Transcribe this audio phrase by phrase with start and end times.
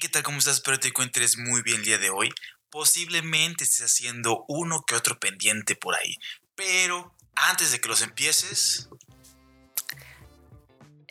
[0.00, 0.22] ¿qué tal?
[0.22, 0.54] ¿Cómo estás?
[0.54, 2.30] Espero te encuentres muy bien el día de hoy.
[2.70, 6.16] Posiblemente estés haciendo uno que otro pendiente por ahí.
[6.54, 8.88] Pero antes de que los empieces,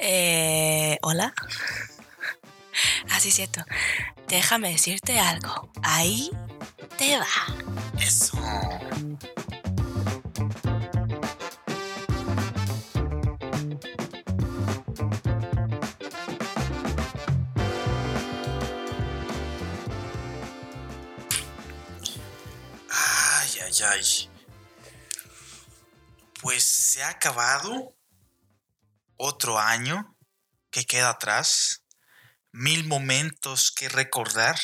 [0.02, 1.34] Eh, Hola.
[3.12, 3.64] Así cierto.
[4.28, 5.72] Déjame decirte algo.
[5.84, 6.32] Ahí
[6.98, 7.28] te va.
[8.00, 8.40] eso.
[23.82, 24.30] Ay.
[26.42, 27.96] Pues se ha acabado
[29.18, 30.16] otro año
[30.70, 31.84] que queda atrás.
[32.52, 34.60] Mil momentos que recordar.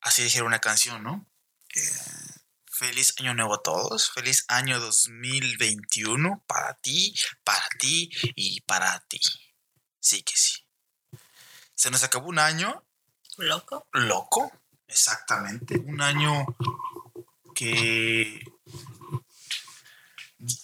[0.00, 1.26] Así dijeron una canción, ¿no?
[1.74, 1.98] Eh,
[2.70, 4.10] feliz año nuevo a todos.
[4.10, 9.20] Feliz año 2021 para ti, para ti y para ti.
[9.98, 10.64] Sí que sí.
[11.74, 12.84] Se nos acabó un año
[13.36, 13.86] ¿Loco?
[13.92, 14.52] loco,
[14.86, 15.78] exactamente.
[15.78, 16.46] Un año
[17.60, 18.40] que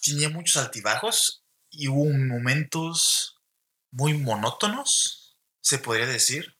[0.02, 3.38] tenía muchos altibajos y hubo momentos
[3.90, 6.56] muy monótonos, se podría decir.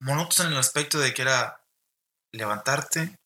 [0.00, 1.64] Monótonos en el aspecto de que era
[2.32, 3.20] levantarte,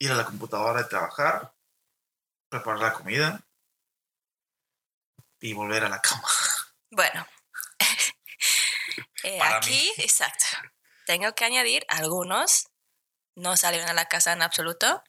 [0.00, 1.54] ir a la computadora de trabajar,
[2.48, 3.46] preparar la comida
[5.38, 6.28] y volver a la cama.
[6.90, 7.26] Bueno.
[9.22, 10.44] Eh, aquí, exacto.
[11.04, 12.68] Tengo que añadir algunos.
[13.36, 15.02] No salieron a la casa en absoluto.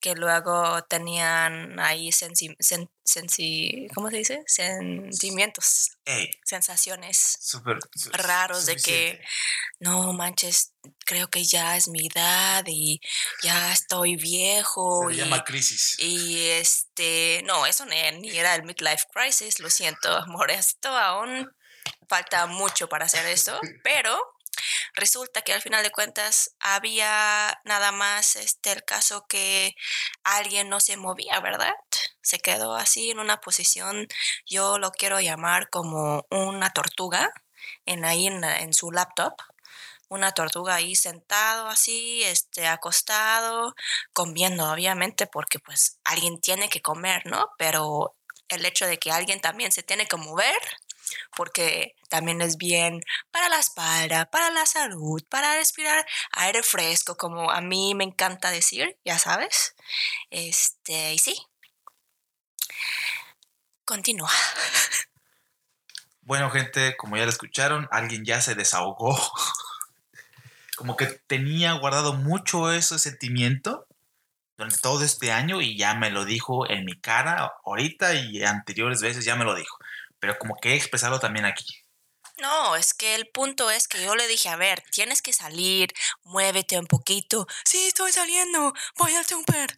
[0.00, 4.44] Que luego tenían ahí sensi, sen- sensi- ¿cómo se dice?
[4.46, 9.20] Sentimientos, Ey, sensaciones súper su- raros de que
[9.80, 10.72] no manches,
[11.04, 13.00] creo que ya es mi edad y
[13.42, 15.96] ya estoy viejo Se y, llama crisis.
[15.98, 21.50] y este, no, eso ni, ni era el midlife crisis, lo siento, amor, esto aún
[22.08, 24.16] falta mucho para hacer eso, pero
[24.94, 29.74] resulta que al final de cuentas había nada más este el caso que
[30.24, 31.74] alguien no se movía, ¿verdad?
[32.22, 34.08] Se quedó así en una posición,
[34.46, 37.32] yo lo quiero llamar como una tortuga,
[37.86, 39.34] en ahí en, en su laptop,
[40.08, 43.74] una tortuga ahí sentado así, este, acostado,
[44.12, 47.50] comiendo, obviamente, porque pues alguien tiene que comer, ¿no?
[47.58, 48.14] Pero
[48.48, 50.58] el hecho de que alguien también se tiene que mover,
[51.36, 57.50] porque también es bien para la espalda, para la salud, para respirar aire fresco, como
[57.50, 59.74] a mí me encanta decir, ya sabes.
[60.30, 61.36] Este, y sí.
[63.84, 64.30] Continúa.
[66.28, 69.18] Bueno, gente, como ya lo escucharon, alguien ya se desahogó.
[70.76, 73.88] Como que tenía guardado mucho ese sentimiento
[74.58, 79.00] durante todo este año y ya me lo dijo en mi cara ahorita y anteriores
[79.00, 79.78] veces ya me lo dijo.
[80.20, 81.66] Pero como que he expresado también aquí.
[82.38, 85.92] No, es que el punto es que yo le dije, a ver, tienes que salir,
[86.22, 87.46] muévete un poquito.
[87.64, 89.76] Sí, estoy saliendo, voy al súper.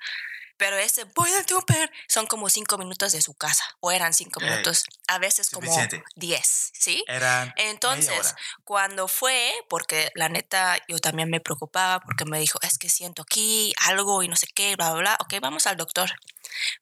[0.59, 4.41] Pero ese voy al súper son como cinco minutos de su casa, o eran cinco
[4.41, 6.05] minutos, a veces como suficiente.
[6.17, 7.03] diez, ¿sí?
[7.09, 12.77] Eran Entonces, cuando fue, porque la neta yo también me preocupaba porque me dijo, es
[12.77, 15.17] que siento aquí algo y no sé qué, bla, bla, bla.
[15.21, 16.11] Ok, vamos al doctor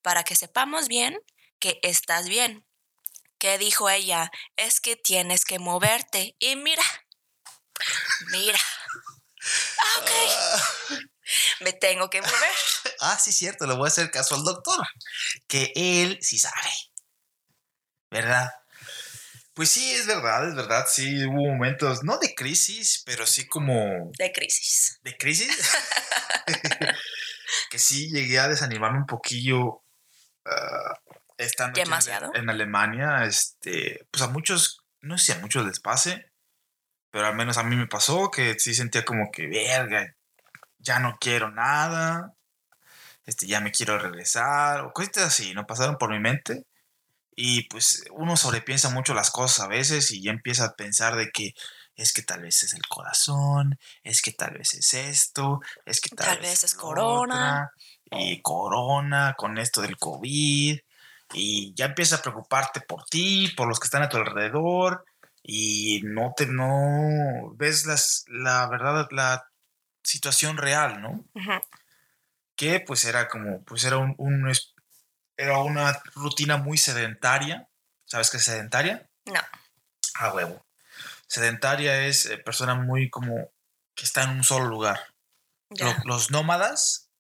[0.02, 1.16] para que sepamos bien
[1.60, 2.64] que estás bien.
[3.38, 4.31] ¿Qué dijo ella?
[4.56, 6.34] Es que tienes que moverte.
[6.38, 6.82] Y mira,
[8.32, 8.59] mira.
[9.78, 11.00] Ah, ok.
[11.60, 12.34] Me tengo que mover.
[13.00, 14.84] Ah, sí, cierto, le voy a hacer caso al doctor.
[15.47, 16.69] Que él sí sabe.
[18.10, 18.50] ¿Verdad?
[19.54, 20.87] Pues sí, es verdad, es verdad.
[20.88, 24.98] Sí, hubo momentos, no de crisis, pero sí como De crisis.
[25.03, 25.56] de crisis.
[27.71, 29.82] que sí llegué a desanimarme un poquillo
[30.44, 30.94] ah,
[31.38, 32.34] estando aquí en Demasiado.
[32.34, 33.25] en, Alemania.
[33.25, 36.31] Este, pues a muchos, no sé si a muchos les pase,
[37.10, 40.15] pero al menos a mí me pasó que sí sentía como que, verga,
[40.78, 42.34] ya no quiero nada,
[43.25, 45.66] este, ya me quiero regresar, o cositas así, ¿no?
[45.66, 46.65] Pasaron por mi mente.
[47.41, 51.30] Y pues uno sobrepiensa mucho las cosas a veces y ya empieza a pensar de
[51.30, 51.54] que
[51.95, 56.15] es que tal vez es el corazón, es que tal vez es esto, es que
[56.16, 57.71] tal, Tal vez es lo corona.
[58.10, 60.78] otra, y corona con esto del COVID.
[61.34, 65.04] Y ya empieza a preocuparte por ti, por los que están a tu alrededor.
[65.42, 69.48] Y no te no ves las, la verdad, la
[70.03, 71.10] situación real, ¿no?
[71.34, 71.60] Ujú.
[72.57, 74.53] que pues era como, pues era un, un
[75.36, 77.69] era una rutina muy sedentaria.
[78.04, 79.09] ¿Sabes qué es sedentaria?
[79.27, 79.41] No.
[80.15, 80.65] A huevo.
[81.28, 83.51] Sedentaria es eh, persona muy como
[83.95, 84.98] que está en un solo lugar.
[85.71, 86.03] Lo- Ya.
[86.04, 87.10] los nómadas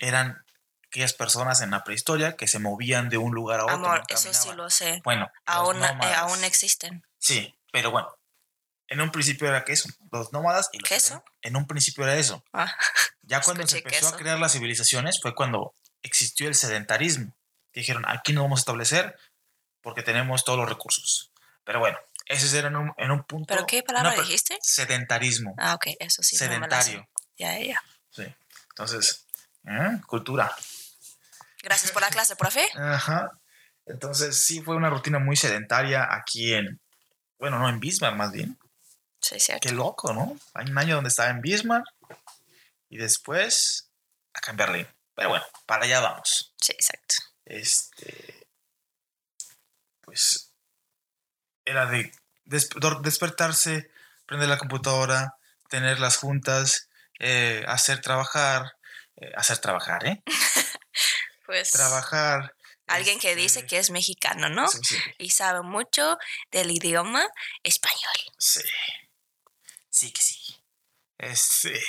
[0.00, 0.42] eran
[0.88, 3.76] aquellas personas en la prehistoria que se movían de un lugar a otro.
[3.76, 5.00] Amor, no eso sí lo sé.
[5.04, 7.04] Bueno, Aún, eh, aún existen.
[7.18, 8.08] Sí, pero bueno,
[8.90, 11.22] En un principio era queso, los nómadas y los ¿Queso?
[11.42, 12.42] En un principio era eso.
[12.54, 12.74] Ah,
[13.22, 14.16] Ya cuando se empezó a queso.
[14.16, 17.34] crear las civilizaciones fue cuando existió el sedentarismo.
[17.74, 19.14] Dijeron, aquí no vamos a establecer
[19.82, 21.30] porque tenemos todos los recursos.
[21.64, 23.52] Pero bueno, ese era en un, en un punto.
[23.54, 24.58] ¿Pero qué palabra no, dijiste?
[24.62, 25.54] Sedentarismo.
[25.58, 26.36] Ah, ok, eso sí.
[26.38, 27.06] sedentario.
[27.36, 27.82] Ya, ya, ya.
[28.10, 28.24] Sí.
[28.70, 29.26] Entonces,
[29.66, 30.00] ¿eh?
[30.06, 30.50] cultura.
[31.68, 32.66] Gracias por la clase, profe.
[32.76, 33.30] Ajá.
[33.84, 36.80] Entonces, sí, fue una rutina muy sedentaria aquí en.
[37.38, 38.58] Bueno, no en Bismarck, más bien.
[39.20, 39.68] Sí, cierto.
[39.68, 40.34] Qué loco, ¿no?
[40.54, 41.84] Hay un año donde estaba en Bismarck
[42.88, 43.90] y después
[44.32, 44.88] acá en Berlín.
[45.14, 46.54] Pero bueno, para allá vamos.
[46.60, 47.16] Sí, exacto.
[47.44, 48.46] Este.
[50.00, 50.52] Pues.
[51.64, 52.10] Era de
[52.46, 52.70] des-
[53.02, 53.90] despertarse,
[54.24, 55.34] prender la computadora,
[55.68, 56.88] tener las juntas,
[57.18, 58.72] eh, hacer trabajar.
[59.20, 60.22] eh, hacer trabajar, ¿eh?
[61.48, 62.54] Pues Trabajar.
[62.86, 64.68] alguien que este, dice que es mexicano, ¿no?
[64.68, 65.14] suficiente.
[65.16, 66.18] Y sabe mucho
[66.52, 67.26] del idioma
[67.62, 68.12] español.
[68.38, 68.60] Sí.
[69.88, 70.36] Sí que sí.
[71.16, 71.82] Este.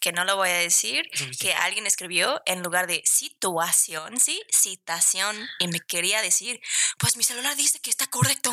[0.00, 1.10] Que no lo voy a decir.
[1.38, 4.42] Que alguien escribió en lugar de situación, ¿sí?
[4.50, 5.36] Citación.
[5.58, 6.58] Y me quería decir,
[6.98, 8.50] pues mi celular dice que está correcto.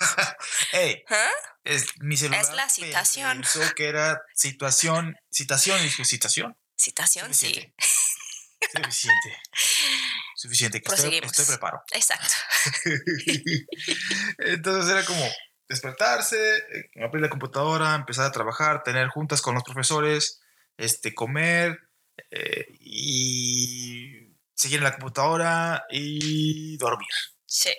[0.72, 1.30] Ey, ¿Ah?
[1.62, 3.42] es, mi celular Es la citación.
[3.42, 5.16] Pensó que era situación.
[5.30, 6.58] Citación, y dije, citación.
[6.76, 7.72] Citación, sí.
[8.60, 9.38] Suficiente.
[10.34, 10.82] Suficiente.
[10.82, 11.82] Que estoy preparado.
[11.92, 12.34] Exacto.
[14.38, 15.24] Entonces era como
[15.68, 20.40] despertarse, eh, abrir la computadora, empezar a trabajar, tener juntas con los profesores,
[20.76, 21.78] este, comer
[22.30, 27.08] eh, y seguir en la computadora y dormir.
[27.44, 27.74] Sí.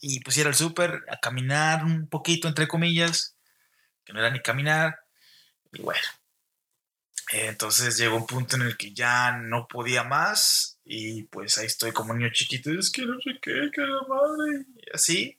[0.00, 3.36] Y pues ir al súper a caminar un poquito, entre comillas,
[4.04, 4.98] que no era ni caminar.
[5.72, 6.00] Y bueno.
[7.32, 11.92] Entonces llegó un punto en el que ya no podía más y pues ahí estoy
[11.92, 15.38] como niño chiquito, es que no sé qué, que la madre, y así.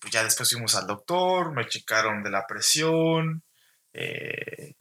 [0.00, 3.42] Pues ya después fuimos al doctor, me checaron de la presión,
[3.92, 4.74] eh,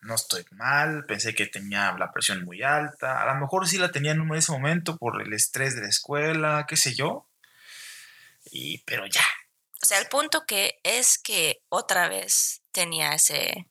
[0.00, 3.90] no estoy mal, pensé que tenía la presión muy alta, a lo mejor sí la
[3.90, 7.28] tenía en ese momento por el estrés de la escuela, qué sé yo,
[8.50, 9.24] y, pero ya,
[9.82, 13.66] O sea, el punto que es que otra vez tenía ese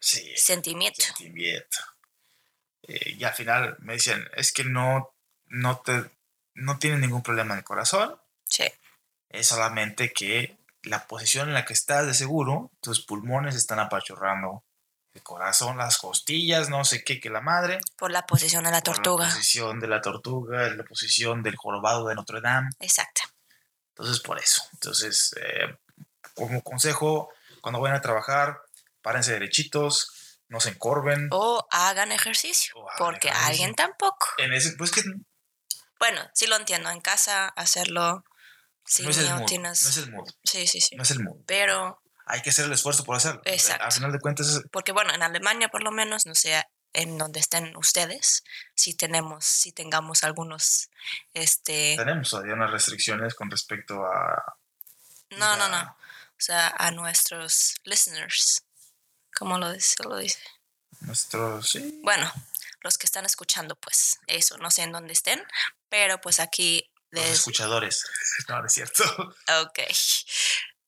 [0.00, 1.02] sí, sentimiento.
[1.04, 1.78] sentimiento.
[2.82, 5.14] Eh, y al final me dicen, es que no,
[5.46, 6.10] no, te,
[6.54, 8.64] no tienes ningún problema de corazón, Sí.
[9.28, 14.64] es solamente que la posición en la que estás de seguro, tus pulmones están apachurrando
[15.12, 17.80] el corazón, las costillas, no sé qué, que la madre.
[17.96, 19.26] Por la posición de la por tortuga.
[19.28, 22.70] La posición de la tortuga, la posición del jorobado de Notre Dame.
[22.78, 23.22] Exacto.
[23.90, 24.62] Entonces, por eso.
[24.72, 25.76] Entonces, eh,
[26.34, 27.28] como consejo,
[27.60, 28.62] cuando vayan a trabajar,
[29.02, 31.28] párense derechitos, no se encorven.
[31.32, 32.74] O hagan ejercicio.
[32.76, 33.50] O hagan porque ejercicio.
[33.50, 34.26] alguien tampoco.
[34.38, 35.02] En ese, pues que
[35.98, 36.90] Bueno, sí lo entiendo.
[36.90, 38.24] En casa hacerlo.
[38.84, 39.46] Si no es el no mood.
[39.46, 39.82] tienes.
[39.84, 40.28] No es el mood.
[40.44, 40.96] Sí, sí, sí.
[40.96, 41.36] No es el mood.
[41.46, 43.40] Pero, Hay que hacer el esfuerzo por hacerlo.
[43.44, 43.84] Exacto.
[43.84, 47.18] Al final de cuentas, es- porque bueno, en Alemania por lo menos, no sé, en
[47.18, 48.42] donde estén ustedes,
[48.74, 50.90] si tenemos, si tengamos algunos,
[51.34, 54.56] este, tenemos todavía unas restricciones con respecto a.
[55.30, 58.64] no, no, no, o sea, a nuestros listeners,
[59.40, 59.96] ¿cómo lo dice?
[60.04, 60.38] Lo dice?
[61.00, 61.70] Nuestros.
[61.70, 61.98] Sí.
[62.04, 62.30] Bueno,
[62.82, 65.42] los que están escuchando, pues, eso, no sé en dónde estén,
[65.88, 68.04] pero pues aquí, Los escuchadores.
[68.48, 69.02] No, es cierto.
[69.62, 69.78] ok,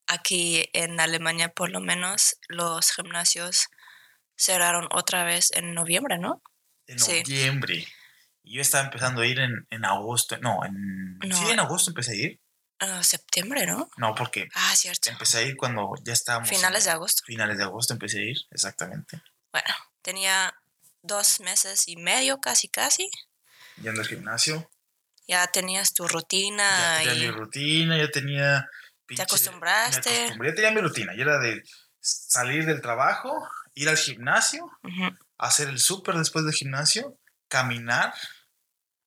[0.06, 3.66] aquí en Alemania por lo menos los gimnasios
[4.36, 6.42] cerraron otra vez en noviembre, ¿no?
[6.86, 7.22] En Sí.
[7.22, 7.86] noviembre.
[8.44, 10.36] Y yo estaba empezando a ir en, en agosto.
[10.38, 11.18] No, en.
[11.18, 11.36] No.
[11.36, 12.40] Sí, en agosto empecé a ir.
[12.84, 13.88] Ah, septiembre, ¿no?
[13.96, 15.08] No, porque Ah, cierto.
[15.10, 16.50] empecé a ir cuando ya estábamos.
[16.50, 17.22] en- Finales de agosto.
[17.24, 19.22] Finales de agosto empecé a ir, exactamente.
[19.52, 19.68] Bueno,
[20.02, 20.52] tenía
[21.00, 23.08] dos meses y medio, casi, casi.
[23.76, 24.68] Yendo al gimnasio.
[25.28, 28.68] Ya tenías tu ya rutina tenía mi rutina, ya tenía.
[29.06, 30.10] pinche- acostumbraste.
[30.10, 31.14] Me acostumbré, ya tenía mi rutina.
[31.14, 31.62] Ya era de
[32.00, 34.68] salir del trabajo, ir al gimnasio,
[35.38, 38.12] hacer el súper después del gimnasio, caminar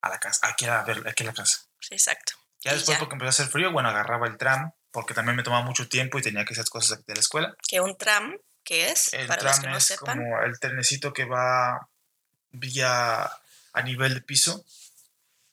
[0.02, 1.66] a la casa, aquí a, ver, aquí a la casa.
[1.82, 2.34] sí, exacto.
[2.66, 3.00] Ya después, ya.
[3.00, 6.18] porque empezó a hacer frío, bueno, agarraba el tram, porque también me tomaba mucho tiempo
[6.20, 7.56] y tenía que hacer cosas de la escuela.
[7.68, 9.14] Que un tram, ¿qué es?
[9.14, 10.18] El Para los tram que no es sepan.
[10.18, 11.88] como el trenecito que va
[12.52, 13.24] vía
[13.74, 14.66] a nivel de piso.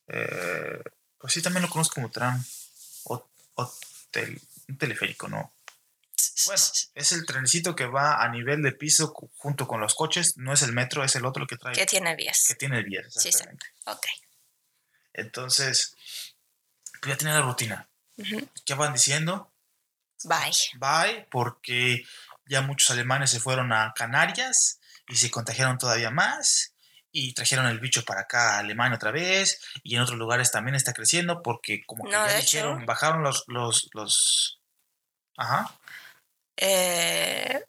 [0.09, 0.83] Eh,
[1.19, 2.43] pues sí, también lo conozco como tram.
[3.05, 3.75] O, o
[4.11, 5.53] tel- un teleférico, ¿no?
[6.47, 6.63] Bueno,
[6.95, 10.37] es el trenecito que va a nivel de piso junto con los coches.
[10.39, 11.75] No es el metro, es el otro que trae.
[11.75, 12.45] Que tiene vías.
[12.49, 13.29] que tiene vías, Sí, sí.
[13.29, 13.67] exactamente.
[13.87, 14.07] Ok.
[15.15, 15.95] Entonces,
[17.03, 17.89] pues ya tenía la rutina.
[18.17, 18.49] Ujú.
[18.65, 19.53] ¿Qué van diciendo?
[20.23, 20.53] Bye.
[20.79, 22.05] Bye, porque
[22.47, 24.79] ya muchos alemanes se fueron a Canarias
[25.09, 26.75] y se contagiaron todavía más
[27.11, 30.77] y trajeron el bicho para acá a Alemania otra vez y en otros lugares también
[30.77, 34.61] está creciendo porque como que No, ya dijeron, bajaron los, los, los...
[35.37, 35.77] Ajá,
[36.57, 37.65] eh,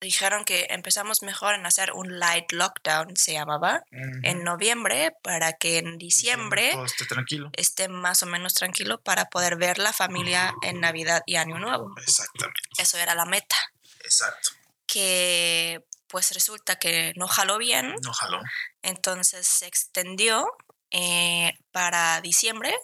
[0.00, 5.78] dijeron que empezamos mejor en hacer un light lockdown, se llamaba, en noviembre, para que
[5.78, 7.50] en diciembre Todo esté tranquilo.
[7.56, 11.92] esté más o menos tranquilo para poder ver la familia en Navidad y Año Nuevo.
[12.00, 12.60] Exactamente.
[12.78, 13.56] Eso era la meta.
[14.04, 14.50] Exacto.
[14.86, 18.40] Que pues resulta que no jaló bien, No jaló.
[18.82, 20.46] entonces se extendió
[20.90, 22.74] eh, para diciembre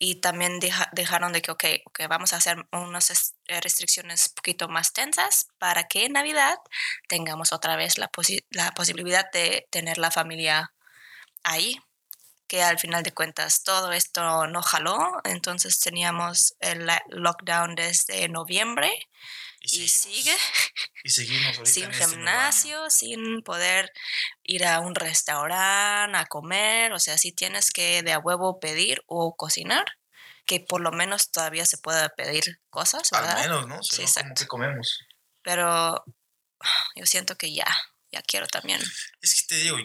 [0.00, 4.34] y también deja- dejaron de que, ok, ok, vamos a hacer unas eh, restricciones un
[4.36, 6.56] poquito más tensas para que en Navidad
[7.08, 10.72] tengamos otra vez la, posi- la posibilidad de tener la familia
[11.44, 11.78] ahí,
[12.48, 18.90] que al final de cuentas todo esto no jaló, entonces teníamos el lockdown desde noviembre
[19.60, 20.34] y sigue
[21.04, 23.90] Y seguimos ahorita sin este gimnasio, sin poder
[24.42, 29.02] ir a un restaurante a comer, o sea, sí tienes que de a huevo pedir
[29.06, 29.84] o cocinar,
[30.46, 33.40] que por lo menos todavía se puede pedir cosas, Al ¿verdad?
[33.42, 33.82] menos, ¿no?
[33.82, 34.40] Sí, Si no, ¿cómo exacto.
[34.42, 34.98] que comemos?
[35.42, 36.04] Pero
[36.96, 37.66] yo siento que ya,
[38.10, 38.80] ya quiero también.
[39.20, 39.76] Es que te digo,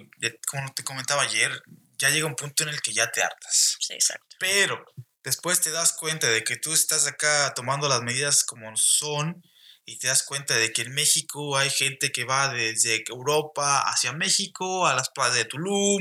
[0.48, 1.52] como te comentaba ayer,
[1.98, 3.78] ya llega un punto en el que ya te hartas.
[3.80, 4.36] Sí, exacto.
[4.40, 4.84] Pero
[5.24, 9.42] después te das cuenta de que tú estás acá tomando las medidas como son
[9.88, 14.14] y te das cuenta de que en México hay gente que va desde Europa hacia
[14.14, 16.00] México, a las playas de Tulum,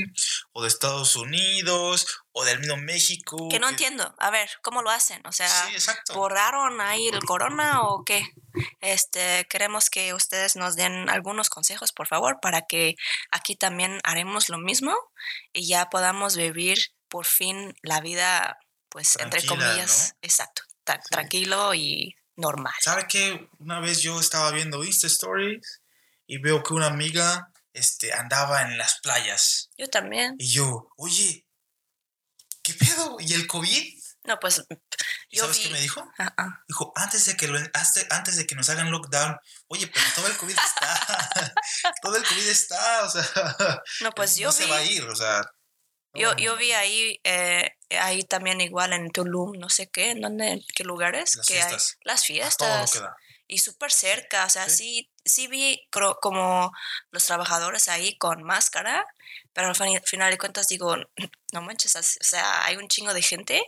[0.53, 3.49] o de Estados Unidos, o del mismo México.
[3.51, 4.15] Que no entiendo.
[4.19, 5.21] A ver, ¿cómo lo hacen?
[5.27, 5.91] O sea, Sí.
[6.15, 8.27] ¿borraron ahí el corona o qué?
[8.81, 12.95] Este, queremos que ustedes nos den algunos consejos, por favor, para que
[13.31, 14.97] aquí también haremos lo mismo
[15.53, 21.75] y ya podamos vivir por fin la vida, pues, entre Tranquila, comillas, exacto, ta- tranquilo
[21.75, 22.75] y normal.
[22.81, 23.49] ¿Sabe qué?
[23.59, 25.83] Una vez yo estaba viendo Insta Stories
[26.27, 29.71] y veo que una amiga este, andaba en las playas.
[29.77, 30.37] Yo también.
[30.39, 31.47] Y yo, oye,
[32.63, 33.17] ¿qué pedo?
[33.21, 34.05] ¿Y el COVID?
[34.25, 34.65] No, pues,
[35.29, 35.65] ¿Y yo sabes vi...
[35.65, 36.03] qué me dijo?
[36.19, 36.65] Ah, ah.
[36.67, 40.37] Dijo, antes de que lo, antes, de que nos hagan lockdown, oye, pero todo el
[40.37, 41.55] COVID está.
[42.03, 43.83] todo el COVID está, o sea.
[44.01, 44.71] No, pues yo no se vi...
[44.71, 45.43] va a ir, o sea.
[46.15, 50.65] Yo, yo vi ahí, eh, ahí también igual en Tulum, no sé qué, en dónde,
[50.75, 51.99] qué lugares, Las que hay fiestas.
[52.03, 53.17] las todo lo fiestas da.
[53.47, 54.77] y súper cerca, o sea, Sí.
[54.77, 55.87] sí, sí vi
[56.21, 56.73] como
[57.11, 59.05] los trabajadores ahí con máscara,
[59.53, 60.97] pero al fin- final de cuentas digo,
[61.53, 63.63] no manches, o sea, hay un chingo de gente,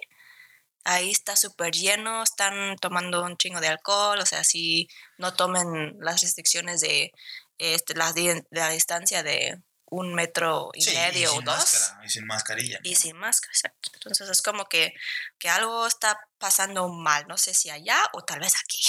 [0.85, 5.97] ahí está súper lleno, están tomando un chingo de alcohol, o sea, si no tomen
[6.01, 7.11] las restricciones de
[7.59, 8.13] este, la,
[8.51, 12.81] la distancia de un metro y Sí, medio o sin dos máscara y sin mascarilla.
[12.83, 12.99] y ¿no?
[13.01, 13.91] sin máscara, exacto.
[13.95, 14.93] Entonces es como que,
[15.39, 18.81] que algo está pasando mal, no sé si allá o tal vez aquí.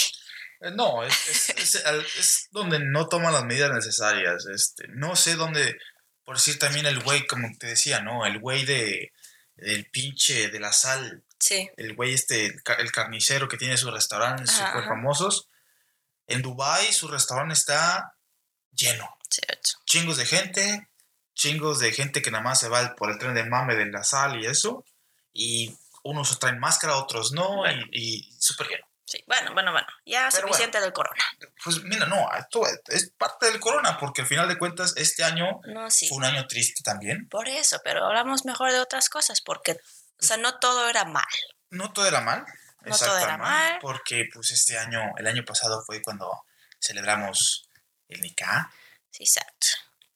[0.60, 1.74] Eh, No, es, es, es,
[2.18, 4.46] es donde no toman las medidas necesarias.
[4.46, 5.78] Este, no sé dónde,
[6.24, 8.26] por decir también el güey, como te decía, ¿no?
[8.26, 9.12] El güey de,
[9.54, 13.76] del pinche, de la sal, Sí, el güey este, el, ca- el carnicero que tiene
[13.76, 14.88] sus restaurantes Ajá, súper ajá.
[14.88, 15.46] famosos.
[16.26, 18.16] En Dubai su restaurante está
[18.72, 19.16] lleno.
[19.30, 19.70] cierto.
[19.86, 20.87] Chingos de gente,
[21.38, 24.02] chingos de gente que nada más se va por el tren de mame de la
[24.04, 24.84] sal y eso.
[25.32, 27.86] Y unos traen máscara, otros no, Bueno.
[27.92, 28.86] y, y súper lleno.
[29.04, 31.22] Sí, bueno, bueno, bueno, ya Pero suficiente del corona.
[31.64, 35.60] Pues mira, no, esto es parte del corona, porque al final de cuentas este año
[35.64, 37.26] No, sí, fue un año triste también.
[37.30, 39.72] por eso, pero hablamos mejor de otras cosas, porque,
[40.20, 41.24] o sea, no todo era mal.
[41.70, 42.44] No todo era mal.
[42.82, 43.78] No todo era mal.
[43.80, 46.44] Porque pues este año, el año pasado fue cuando
[46.80, 47.68] celebramos
[48.08, 48.70] el Nika,
[49.10, 49.68] Sí, exacto,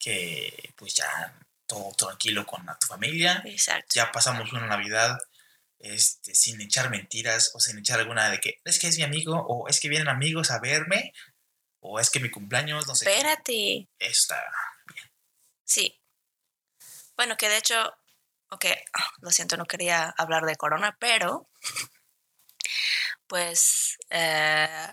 [0.02, 3.40] que pues ya todo tranquilo con tu familia.
[3.47, 3.94] exacto.
[3.94, 5.16] Ya pasamos una Navidad
[5.78, 9.37] este, sin echar mentiras o sin echar alguna de que es que es mi amigo
[9.37, 11.12] o es que vienen amigos a verme
[11.80, 13.09] o es que mi cumpleaños, no sé.
[13.09, 14.42] Espérate, Está
[15.64, 16.00] sí.
[17.16, 17.92] Bueno, que de hecho,
[18.50, 18.66] ok,
[19.21, 21.49] lo siento, no quería hablar de corona, pero,
[23.26, 24.92] pues, eh,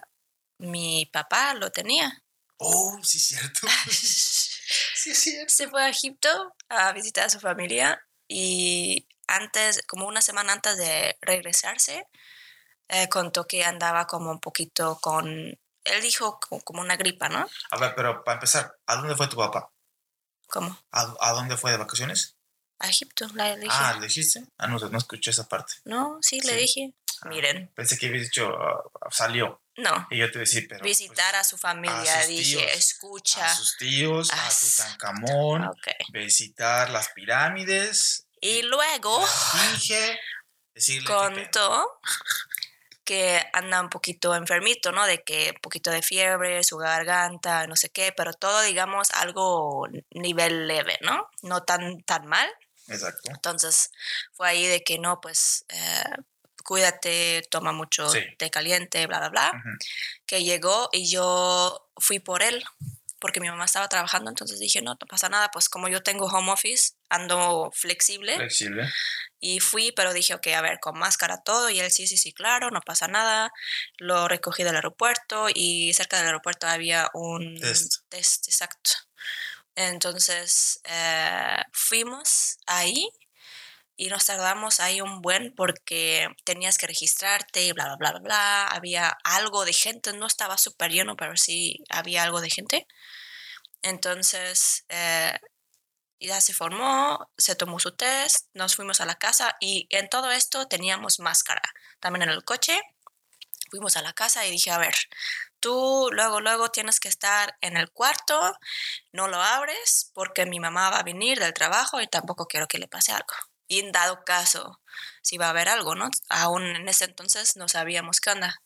[0.60, 2.24] mi papá lo tenía.
[2.58, 3.68] Oh, sí, cierto.
[4.96, 5.14] sí,
[5.48, 10.78] se fue a Egipto a visitar a su familia y antes, como una semana antes
[10.78, 12.08] de regresarse,
[12.88, 17.48] eh, contó que andaba como un poquito con, él dijo co- como una gripa, ¿no?
[17.72, 19.72] A ver, pero para empezar, ¿a dónde fue tu papá?
[20.48, 22.36] Como ¿A, a dónde fue de vacaciones?
[22.80, 23.70] a Egipto, le dije.
[23.78, 24.46] Ah, ¿le dijiste?
[24.58, 25.74] Ah, no, no escuché esa parte.
[25.86, 26.58] no, sí, le Sí.
[26.58, 26.94] dije.
[27.22, 29.62] Ah, Miren, Pensé que habías dicho, ah, salió.
[29.80, 30.08] No.
[30.12, 30.82] Y yo te decía, pero.
[30.82, 33.46] pues, Visitar a su familia, dije, tíos, escucha.
[33.46, 35.88] a sus tíos, a s- Tutankamón, Ok.
[36.14, 39.26] visitar las pirámides, Y luego
[41.00, 42.00] que- contó
[43.04, 45.06] que anda un poquito enfermito, ¿no?
[45.08, 49.88] De que un poquito de fiebre, su garganta, no sé qué, pero todo, digamos, algo
[50.12, 51.28] nivel leve, ¿no?
[51.42, 52.48] No tan, tan mal.
[52.88, 53.32] Exacto.
[53.32, 53.90] Entonces
[54.34, 56.04] fue ahí de que no, pues eh,
[56.70, 58.20] cuídate, toma mucho Sí.
[58.38, 59.52] té caliente, bla, bla, bla.
[59.56, 59.70] Ujú.
[60.28, 62.64] Que llegó y yo fui por él
[63.20, 66.28] porque mi mamá estaba trabajando, entonces dije, no, no pasa nada, pues como yo tengo
[66.28, 68.88] home office, ando flexible Flexible.
[69.42, 72.32] y fui, pero dije, ok, a ver, con máscara todo, y él sí, sí, sí,
[72.32, 73.52] claro, no pasa nada.
[73.98, 78.08] Lo recogí del aeropuerto y cerca del aeropuerto había un Test.
[78.10, 78.92] test, exacto.
[79.76, 83.10] Entonces eh, fuimos ahí
[84.00, 88.20] y nos tardamos ahí un buen porque tenías que registrarte y bla, bla, bla, bla,
[88.22, 88.68] bla.
[88.68, 92.88] Había algo de gente, no estaba súper lleno, pero sí había algo de gente.
[93.82, 95.38] Entonces, eh,
[96.22, 100.32] ya se formó, se tomó su test, nos fuimos a la casa y en todo
[100.32, 101.62] esto teníamos máscara.
[102.00, 102.82] También en el coche,
[103.70, 104.96] fuimos a la casa y dije, a ver,
[105.60, 108.54] tú luego, luego tienes que estar en el cuarto,
[109.12, 112.80] no lo abres porque mi mamá va a venir del trabajo y tampoco quiero que
[112.80, 113.34] le pase algo.
[113.70, 114.82] Y en dado caso,
[115.22, 116.10] si va a haber algo, ¿no?
[116.28, 118.62] Aún en ese entonces no sabíamos qué onda.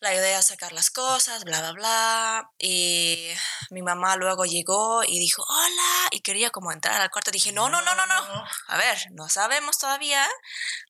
[0.00, 2.50] La idea es sacar las cosas, bla, bla, bla.
[2.58, 3.30] Y
[3.70, 7.30] mi mamá luego llegó y dijo, hola, y quería como entrar al cuarto.
[7.30, 8.44] Dije, no, no, no, no, no.
[8.68, 10.28] A ver, no sabemos todavía.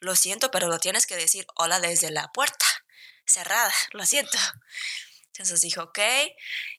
[0.01, 2.67] Lo siento, pero lo tienes que decir hola desde la puerta.
[3.25, 4.37] Cerrada, lo siento.
[5.29, 6.01] Entonces dijo, ok.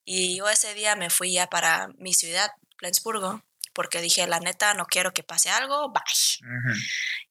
[0.04, 3.42] Y yo ese día me fui ya para mi ciudad, Flensburgo,
[3.80, 6.04] porque dije, la neta, no quiero que pase algo, bye.
[6.42, 6.78] Ujú.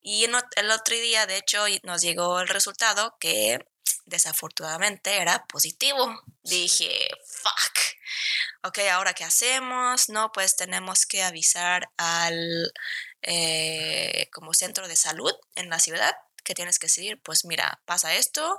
[0.00, 3.58] Y en el otro día, de hecho, nos llegó el resultado que
[4.06, 6.22] desafortunadamente era positivo.
[6.42, 7.78] Dije, fuck.
[8.62, 10.08] Ok, ahora qué hacemos?
[10.08, 12.72] No, pues tenemos que avisar al
[13.20, 18.14] eh, como centro de salud en la ciudad que tienes que decir, pues mira, pasa
[18.14, 18.58] esto,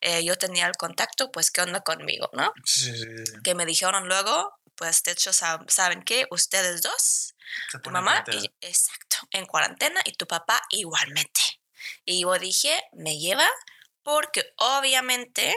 [0.00, 2.50] eh, yo tenía el contacto, pues qué onda conmigo, ¿no?
[2.64, 3.32] Sí, sí, sí.
[3.44, 7.34] Que me dijeron luego, pues de hecho sab- saben que ustedes dos
[7.70, 11.40] Se tu mamá, y- exacto, en cuarentena y tu papá igualmente.
[12.04, 13.48] Y yo dije, me lleva
[14.02, 15.54] porque obviamente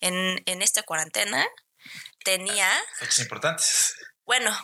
[0.00, 1.46] en, en esta cuarentena
[2.24, 2.68] tenía,
[2.98, 3.94] Fechas importantes.
[4.24, 4.56] bueno,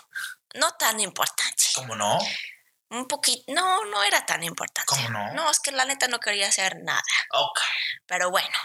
[0.55, 2.19] no tan importante, ¿Cómo no?
[2.91, 4.87] un poquito, no, no era tan importante.
[4.87, 5.33] ¿Cómo no?
[5.35, 7.61] No, es que la neta no quería hacer nada, Ok.
[8.07, 8.57] pero bueno,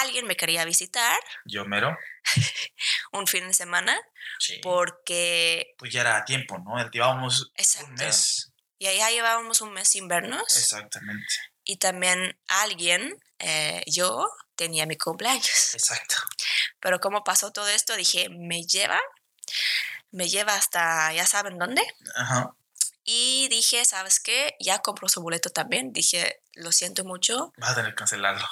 [0.00, 1.96] alguien me quería visitar Yo mero.
[3.12, 3.98] un fin de semana
[4.38, 4.60] Sí.
[4.62, 6.76] porque, Pues ya era tiempo, ¿no?
[6.90, 8.52] Llevábamos exacto, un mes.
[8.78, 10.56] y allá llevábamos un mes sin vernos.
[10.56, 11.26] Exactamente.
[11.64, 15.74] y también alguien, eh, yo, tenía mi cumpleaños.
[15.74, 16.16] Exacto.
[16.80, 19.00] Pero como pasó todo esto, dije, me lleva,
[20.10, 21.82] me lleva hasta, ya saben dónde.
[22.14, 22.54] Ajá.
[23.04, 24.54] Y dije, ¿sabes qué?
[24.60, 25.92] Ya compró su boleto también.
[25.92, 28.46] Dije, lo siento mucho, Vas a tener que cancelarlo.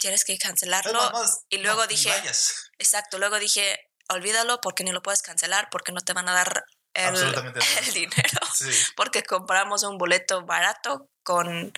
[0.00, 0.92] Tienes que cancelarlo.
[0.92, 2.70] No, no, no, y luego no, dije- vayas.
[2.78, 6.64] Exacto, luego dije, olvídalo porque ni lo puedes cancelar porque no te van a dar
[6.94, 7.14] el,
[7.94, 8.40] dinero.
[8.52, 8.70] Sí.
[8.96, 11.72] Porque compramos un boleto barato con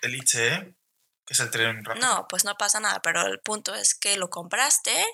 [0.00, 0.74] El ICE,
[1.26, 2.06] que es el tren rápido.
[2.06, 5.04] No, pues no pasa nada, pero el punto es que lo compraste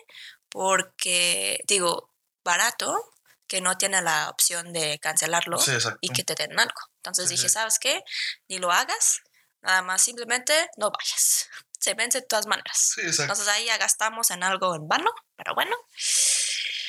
[0.48, 2.12] porque, digo,
[2.44, 3.12] barato,
[3.46, 6.80] que no tiene la opción de cancelarlo Sí, y que te den algo.
[6.96, 7.48] Entonces Sí, dije.
[7.48, 8.02] ¿sabes qué?
[8.48, 9.22] Ni lo hagas,
[9.62, 11.48] nada más simplemente no vayas.
[11.80, 12.76] Se vence de todas maneras.
[12.94, 13.22] Sí, exacto.
[13.32, 15.74] Entonces ahí ya gastamos en algo en vano, pero bueno,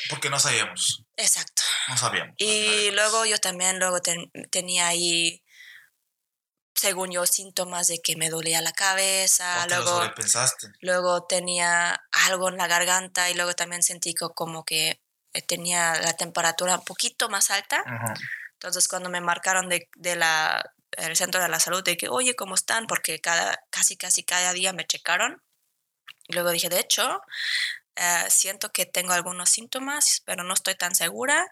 [0.10, 1.04] Porque no sabíamos.
[1.16, 1.64] exacto.
[1.88, 2.36] No sabíamos.
[2.38, 5.42] Y luego yo también luego ten- tenía ahí,
[6.76, 10.00] según yo, síntomas de que me dolía la cabeza, O te lo luego...
[10.82, 15.02] luego tenía algo en la garganta y luego también sentí co- como que
[15.34, 17.84] eh, tenía la temperatura un poquito más alta.
[17.86, 18.14] Ajá.
[18.54, 20.64] Entonces cuando me marcaron de, de la,
[20.98, 22.88] el centro de la salud de que, oye, ¿cómo están?
[22.88, 25.42] Porque cada, casi, casi cada día me checaron.
[26.28, 27.22] Y luego dije, de hecho,
[27.96, 31.52] eh, siento que tengo algunos síntomas, pero no estoy tan segura.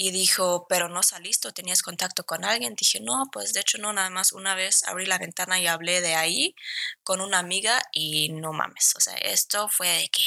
[0.00, 2.76] Y dijo, pero no saliste o tenías contacto con alguien.
[2.76, 6.00] Dije, no, pues de hecho no, nada más una vez abrí la ventana y hablé
[6.00, 6.54] de ahí
[7.02, 8.94] con una amiga y no mames.
[8.94, 10.22] O sea, esto fue de que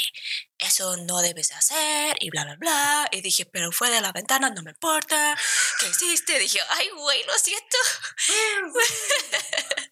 [0.58, 3.08] eso no debes de hacer y bla, bla, bla.
[3.14, 5.38] Y dije, pero fue de la ventana, no me importa.
[5.80, 6.38] ¿Qué hiciste?
[6.38, 7.78] Dije, ay, güey, lo siento.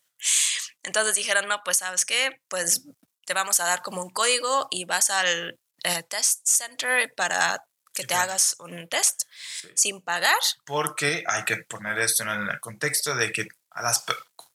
[0.83, 2.83] Entonces dijeron, no, pues sabes qué, pues
[3.25, 7.63] te vamos a dar como un código y vas al eh, test center para
[8.01, 8.31] que te claro.
[8.31, 9.23] hagas un test
[9.61, 9.67] Sí.
[9.75, 10.37] sin pagar.
[10.65, 14.03] Porque hay que poner esto en el contexto de que a las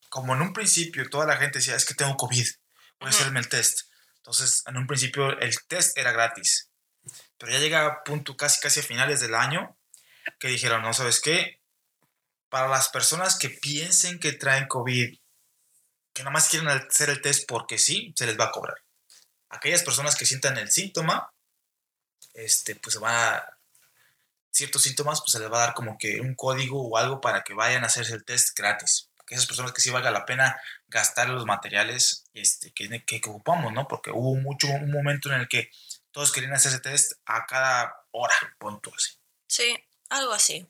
[0.09, 2.47] como en un principio toda la gente decía, es que tengo COVID,
[3.01, 3.81] voy a hacerme el test.
[4.19, 6.71] Entonces, en un principio el test era gratis.
[7.37, 9.77] Pero ya llega a punto casi casi a finales del año
[10.39, 11.61] que dijeron, no, ¿sabes qué?
[12.49, 15.19] Para las personas que piensen que traen COVID,
[16.15, 18.77] que nada más quieren hacer el test porque sí, se les va a cobrar.
[19.51, 21.34] Aquellas personas que sientan el síntoma,
[22.35, 23.59] este, pues van a
[24.51, 27.43] ciertos síntomas, pues se les va a dar como que un código o algo para
[27.43, 29.11] que vayan a hacerse el test gratis.
[29.27, 33.73] que esas personas que sí valga la pena gastar los materiales este, que, que, ocupamos,
[33.73, 33.89] ¿no?
[33.89, 35.71] Porque hubo mucho, un momento en el que
[36.13, 39.19] todos querían hacerse test a cada hora, punto así.
[39.47, 39.77] Sí,
[40.11, 40.67] algo así.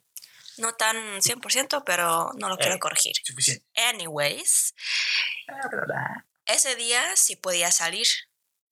[0.56, 3.16] No tan 100%, pero no lo quiero eh, corregir.
[3.24, 3.66] Suficiente.
[3.88, 4.74] Anyways,
[6.46, 8.06] ese día sí podía salir.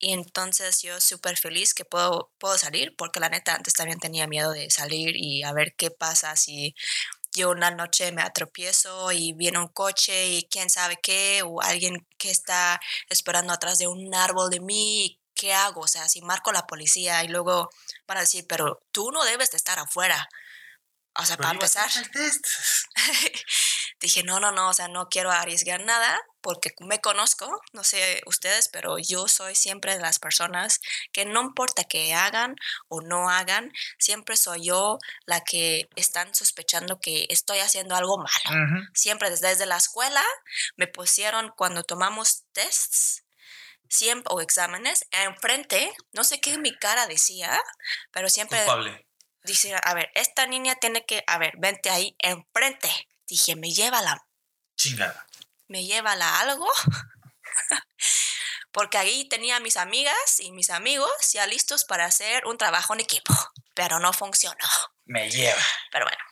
[0.03, 4.27] Y entonces yo súper feliz que puedo, puedo salir, porque la neta antes también tenía
[4.27, 6.75] miedo de salir y a ver qué pasa si
[7.31, 12.05] yo una noche me atropiezo y viene un coche y quién sabe qué, o alguien
[12.17, 15.79] que está esperando atrás de un árbol de mí, ¿qué hago?
[15.79, 17.69] O sea, si marco la policía y luego
[18.05, 20.27] van a decir, pero tú no debes de estar afuera.
[21.15, 21.89] O sea, para empezar.
[24.03, 28.21] dije, no, no, no, o sea, no quiero arriesgar nada porque me conozco, no sé
[28.25, 30.81] ustedes, pero yo soy siempre de las personas
[31.13, 32.57] que no importa que hagan
[32.89, 38.83] o no hagan, siempre soy yo la que están sospechando que estoy haciendo algo malo.
[38.93, 40.23] Siempre desde, la escuela
[40.75, 43.23] me pusieron cuando tomamos tests
[43.87, 47.57] siempre, o exámenes enfrente, no sé qué mi cara decía,
[48.11, 48.59] pero siempre...
[48.59, 49.07] Culpable.
[49.45, 52.89] Dice, a ver, esta niña tiene que, a ver, vente ahí enfrente
[53.27, 54.25] Dije, me lleva la...
[54.75, 55.27] Chingada.
[55.67, 56.67] Me lleva la algo.
[58.71, 62.93] Porque ahí tenía a mis amigas y mis amigos ya listos para hacer un trabajo
[62.93, 63.33] en equipo.
[63.75, 64.67] Pero no funcionó.
[65.05, 65.61] Me lleva.
[65.91, 66.23] Pero bueno.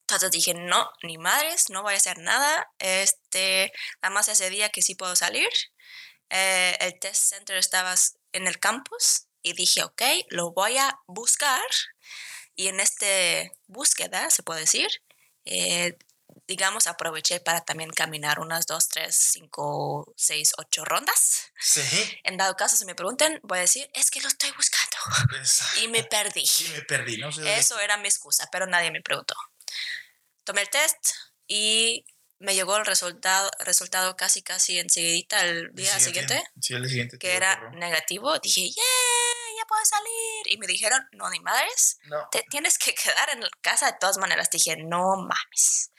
[0.00, 2.70] Entonces dije, no, ni madres, no voy a hacer nada.
[2.78, 5.48] Este, nada más ese día que sí puedo salir.
[6.30, 7.94] Eh, el test center estaba
[8.32, 11.64] en el campus y dije, ok, lo voy a buscar.
[12.54, 13.06] Y en esta
[13.66, 14.88] búsqueda, se puede decir,
[15.44, 15.98] eh,
[16.46, 21.52] digamos, aproveché para también caminar unas dos, tres, cinco, seis, ocho rondas.
[21.60, 21.82] Sí.
[22.24, 24.96] En dado caso, si me pregunten, voy a decir, es que lo estoy buscando.
[25.82, 26.46] Y me perdí.
[26.46, 27.28] Sí, me perdí, ¿no?
[27.28, 29.34] Eso era mi excusa, pero nadie me preguntó.
[30.44, 31.12] Tomé el test
[31.46, 32.04] y
[32.38, 36.42] me llegó el resultado, resultado casi, casi enseguida el día siguiente.
[36.60, 37.18] Sí, el siguiente.
[37.18, 38.38] Que era negativo.
[38.38, 39.33] Dije, yeah,
[39.64, 40.52] ya puedo salir.
[40.52, 41.98] Y me dijeron, no, ni madres.
[42.04, 42.28] No.
[42.30, 44.50] Te tienes que quedar en casa de todas maneras.
[44.50, 45.90] Dije, no mames.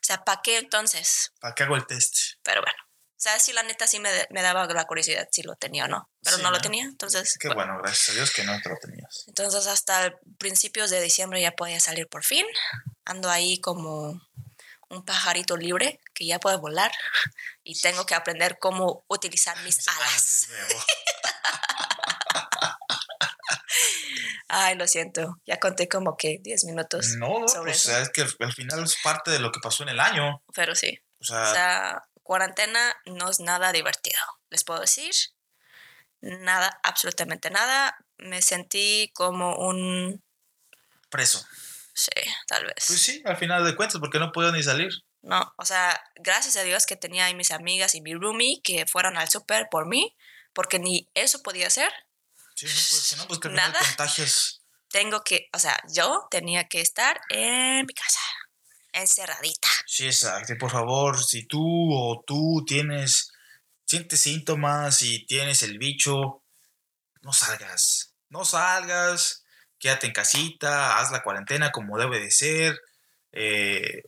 [0.00, 1.32] O sea, ¿para qué entonces?
[1.40, 2.38] ¿Para qué hago el test?
[2.42, 2.88] Pero bueno.
[3.18, 5.88] O sea, sí, la neta sí me, me daba la curiosidad si lo tenía o
[5.88, 6.08] no.
[6.22, 7.36] Pero no, lo tenía, entonces...
[7.40, 7.76] Qué bueno.
[7.78, 9.24] gracias a Dios que no te lo tenías.
[9.26, 12.46] Entonces hasta principios de diciembre ya podía salir por fin.
[13.04, 14.20] Ando ahí como
[14.90, 16.92] un pajarito libre que ya puede volar
[17.64, 20.48] y tengo que aprender cómo utilizar mis alas.
[24.60, 27.16] Ay, lo siento, ya conté como que 10 minutos.
[27.18, 30.00] No, sobre pues, es que al final es parte de lo que pasó en el
[30.00, 30.42] año.
[30.54, 30.98] Pero sí.
[31.20, 35.12] O sea, cuarentena no es nada divertido, les puedo decir.
[36.20, 37.96] Nada, absolutamente nada.
[38.16, 40.22] Me sentí como un...
[41.08, 41.46] Preso.
[41.94, 42.10] Sí,
[42.46, 42.84] tal vez.
[42.86, 44.90] Pues sí, al final de cuentas, porque no puedo ni salir.
[45.22, 48.86] No, o sea, gracias a Dios que tenía ahí mis amigas y mi roomie que
[48.86, 50.16] fueron al súper por mí,
[50.52, 51.92] porque ni eso podía hacer.
[52.66, 53.78] Sí, pues, no, pues que Nada.
[53.78, 54.62] contagios.
[54.90, 58.20] Tengo que, o sea, yo tenía que estar en mi casa,
[58.92, 59.68] encerradita.
[59.86, 60.54] Sí, exacto.
[60.58, 63.30] Por favor, si tú o tú tienes,
[63.84, 66.42] sientes síntomas y tienes el bicho,
[67.20, 68.14] no salgas.
[68.30, 69.44] No salgas
[69.78, 72.80] quédate en casita, haz la cuarentena como debe de ser,
[73.32, 74.02] eh,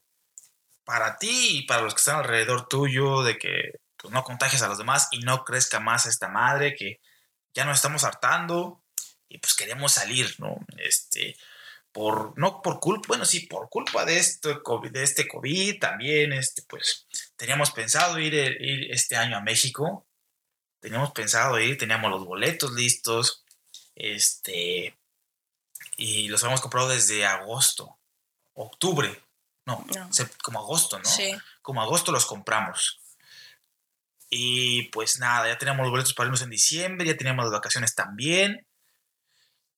[0.84, 4.68] para ti y para los que están alrededor tuyo, de que pues, no contagies a
[4.68, 7.00] los demás y no crezca más esta madre, que
[7.54, 8.82] ya nos estamos hartando
[9.28, 10.56] y pues queremos salir, ¿no?
[10.78, 11.36] Este,
[11.92, 16.62] por, no por culpa, bueno, sí, por culpa de, esto, de este COVID también, este,
[16.62, 20.06] pues teníamos pensado ir, ir este año a México,
[20.80, 23.44] teníamos pensado ir, teníamos los boletos listos,
[23.94, 24.96] este,
[25.96, 27.98] y los habíamos comprado desde agosto,
[28.54, 29.22] octubre,
[29.66, 29.86] no,
[30.42, 31.04] como agosto, ¿no?
[31.04, 31.32] Sí.
[31.62, 32.99] Como agosto los compramos.
[34.30, 37.94] Y pues nada, ya teníamos los boletos para irnos en diciembre, ya teníamos las vacaciones
[37.94, 38.66] también.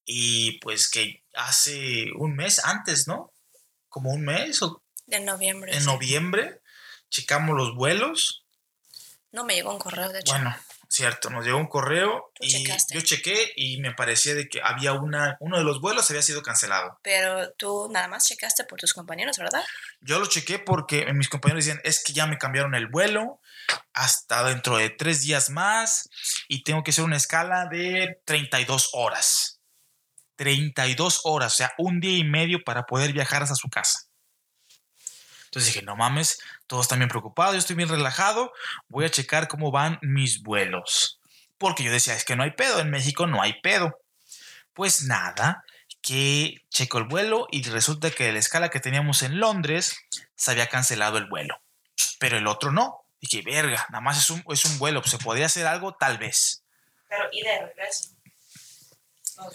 [0.04, 3.32] Y pues que hace un mes antes, ¿no?
[3.88, 4.82] Como un mes o...
[5.06, 5.74] De noviembre.
[5.76, 6.60] En noviembre,
[7.08, 8.44] checamos los vuelos.
[9.30, 10.32] No me llegó un correo, de hecho.
[10.32, 10.54] Bueno,
[10.92, 15.38] Cierto, nos llegó un correo y yo chequé y me parecía de que había una,
[15.40, 16.98] uno de los vuelos había sido cancelado.
[17.02, 19.64] Pero tú nada más checaste por tus compañeros, ¿verdad?
[20.02, 23.40] Yo lo chequé porque mis compañeros decían, es que ya me cambiaron el vuelo
[23.92, 26.08] hasta dentro de tres días más
[26.48, 29.60] y tengo que hacer una escala de 32 horas.
[30.36, 34.08] 32 horas, o sea, un día y medio para poder viajar hasta su casa.
[35.44, 38.52] Entonces dije, no mames, todos están bien preocupados, yo estoy bien relajado,
[38.88, 41.20] voy a checar cómo van mis vuelos.
[41.58, 44.00] Porque yo decía, es que no hay pedo, en México no hay pedo.
[44.72, 45.62] Pues nada,
[46.00, 49.96] que checo el vuelo y resulta que la escala que teníamos en Londres
[50.34, 51.62] se había cancelado el vuelo.
[52.18, 53.01] pero el otro no.
[53.22, 55.94] Dije, verga, nada más es un, es un vuelo, ¿se podría hacer algo?
[55.94, 56.64] Tal vez.
[57.08, 58.10] Pero y de regreso.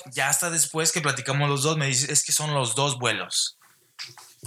[0.06, 3.60] Ya hasta después que platicamos los dos, me dice, es que son los dos vuelos.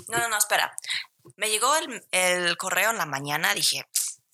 [0.09, 0.75] No, no, no, espera.
[1.37, 3.87] Me llegó el, el correo en la mañana, dije,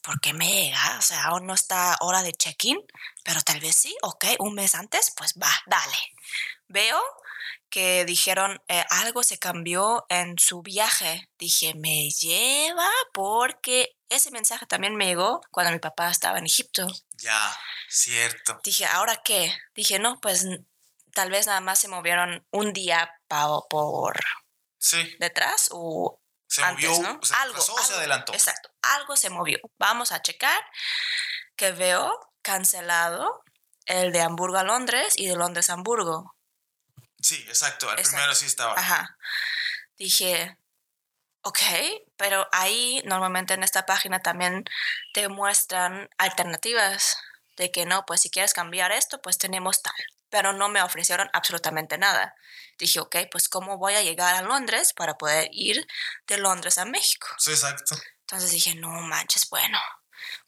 [0.03, 0.99] ¿por qué me llega?
[0.99, 2.79] O sea, aún no está hora de check-in,
[3.25, 5.99] pero tal vez sí, ok, un mes antes, pues va, dale.
[6.69, 7.01] Veo
[7.71, 11.29] que dijeron eh, algo se cambió en su viaje.
[11.39, 16.87] Dije, me lleva porque ese mensaje también me llegó cuando mi papá estaba en Egipto.
[17.19, 17.57] Ya,
[17.89, 18.61] cierto.
[18.65, 19.53] Dije, ¿ahora qué?
[19.75, 20.47] Dije, no, pues
[21.13, 24.21] tal vez nada más se movieron un día pa- por
[24.79, 27.21] Sí, detrás o se antes, movió, ¿no?
[27.25, 28.33] se retrasó o se algo, adelantó.
[28.35, 29.59] Exacto, algo se movió.
[29.79, 30.63] Vamos a checar
[31.57, 33.43] que veo cancelado
[33.87, 36.36] el de Hamburgo a Londres y de Londres a Hamburgo.
[37.21, 38.17] Sí, exacto, el Exacto.
[38.17, 38.75] primero sí estaba.
[38.79, 39.17] Ajá.
[39.97, 40.57] Dije,
[41.43, 41.59] ok,
[42.17, 44.65] pero ahí normalmente en esta página también
[45.15, 47.17] te muestran alternativas
[47.57, 49.95] de que no, pues si quieres cambiar esto, pues tenemos tal.
[50.29, 52.35] Pero no me ofrecieron absolutamente nada.
[52.79, 55.87] Dije, ok, pues ¿cómo voy a llegar a Londres para poder ir
[56.27, 57.29] de Londres a México?
[57.39, 57.97] Sí, exacto.
[58.21, 59.79] Entonces dije, no manches, bueno,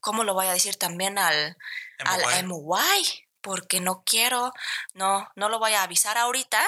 [0.01, 1.57] ¿cómo lo voy a decir también al,
[1.99, 3.28] al MY.
[3.41, 4.51] Porque no quiero,
[4.93, 6.61] no, no lo voy a avisar ahorita.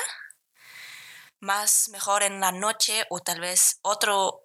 [1.39, 4.41] Más mejor en la noche o tal vez otro,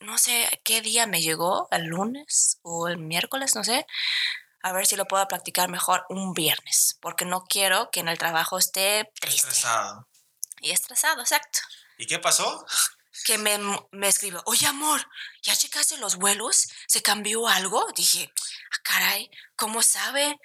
[0.00, 3.86] no sé qué día me llegó, el lunes o el miércoles, no sé.
[4.62, 8.18] A ver si lo puedo practicar mejor un viernes, porque no quiero que en el
[8.18, 10.06] trabajo esté triste Estresado.
[10.60, 11.58] y estresado, exacto
[11.98, 12.64] ¿Y qué pasó?
[13.24, 13.58] que me,
[13.92, 15.08] me escribió, oye amor,
[15.42, 16.68] ¿ya checaste los vuelos?
[16.86, 17.86] ¿Se cambió algo?
[17.94, 18.32] Dije,
[18.72, 20.38] ah, caray, ¿cómo sabe?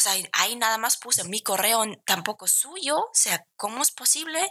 [0.00, 4.48] O sea, ahí nada más puse mi correo, tampoco suyo, o sea, ¿cómo es posible?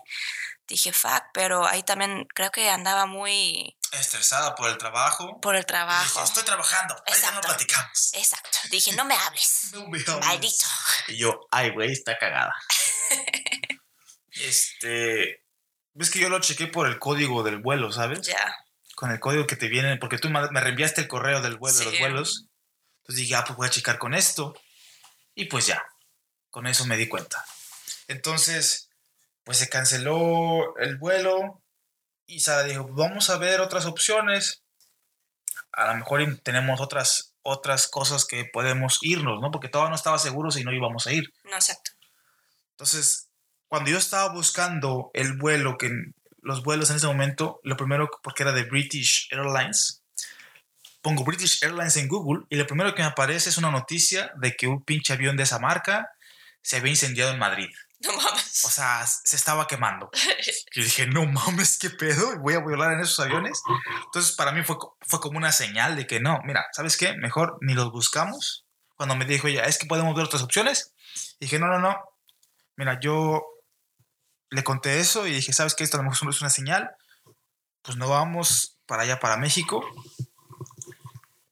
[0.67, 5.41] Dije, fuck, pero ahí también creo que andaba muy Estresada por el trabajo.
[5.41, 6.03] por el trabajo.
[6.03, 8.11] dijo, estoy trabajando, ahorita no platicamos.
[8.13, 10.19] Exacto, dije, no me hables, No me hables.
[10.23, 10.65] maldito.
[11.07, 12.53] Y yo, ay, güey, está cagada.
[14.31, 15.43] este.
[15.93, 18.21] Ves que yo lo chequé por el código del vuelo, ¿sabes?
[18.21, 18.55] Ya,
[18.95, 21.85] Con el código que te viene, porque tú me reenviaste el correo del vuelo, de
[21.85, 21.99] los Sí.
[21.99, 22.45] vuelos.
[23.01, 24.53] Entonces dije, ah, pues voy a checar con esto.
[25.39, 25.81] Y pues ya,
[26.49, 27.45] con eso me di cuenta.
[28.09, 28.89] Entonces,
[29.45, 31.63] pues se canceló el vuelo
[32.25, 34.63] y Sara dijo, vamos a ver otras opciones.
[35.71, 39.49] A lo mejor tenemos otras, otras cosas que podemos irnos, ¿no?
[39.49, 41.33] Porque todavía no estaba seguro si no íbamos a ir.
[41.45, 41.91] no, exacto.
[42.71, 43.29] Entonces,
[43.69, 45.89] cuando yo estaba buscando el vuelo, que
[46.41, 49.98] los vuelos en ese momento, lo primero, porque era de British Airlines,
[51.01, 54.55] pongo British Airlines en Google y lo primero que me aparece es una noticia de
[54.55, 56.11] que un pinche avión de esa marca
[56.61, 57.69] se había incendiado en Madrid.
[58.01, 58.63] No mames.
[58.65, 60.09] O sea, se estaba quemando.
[60.73, 62.39] Yo dije, no mames, ¿qué pedo?
[62.39, 63.61] ¿Voy a volar en esos aviones?
[64.05, 67.13] Entonces, para mí fue, fue como una señal de que no, mira, ¿sabes qué?
[67.17, 68.65] Mejor ni los buscamos.
[68.95, 70.93] Cuando me dijo ella, es que podemos ver otras opciones.
[71.39, 71.97] Dije, no, no, no.
[72.77, 73.43] Mira, yo
[74.49, 75.83] le conté eso y dije, ¿sabes qué?
[75.83, 76.91] Esto a lo mejor es una señal.
[77.81, 79.85] Pues no vamos para allá, para México.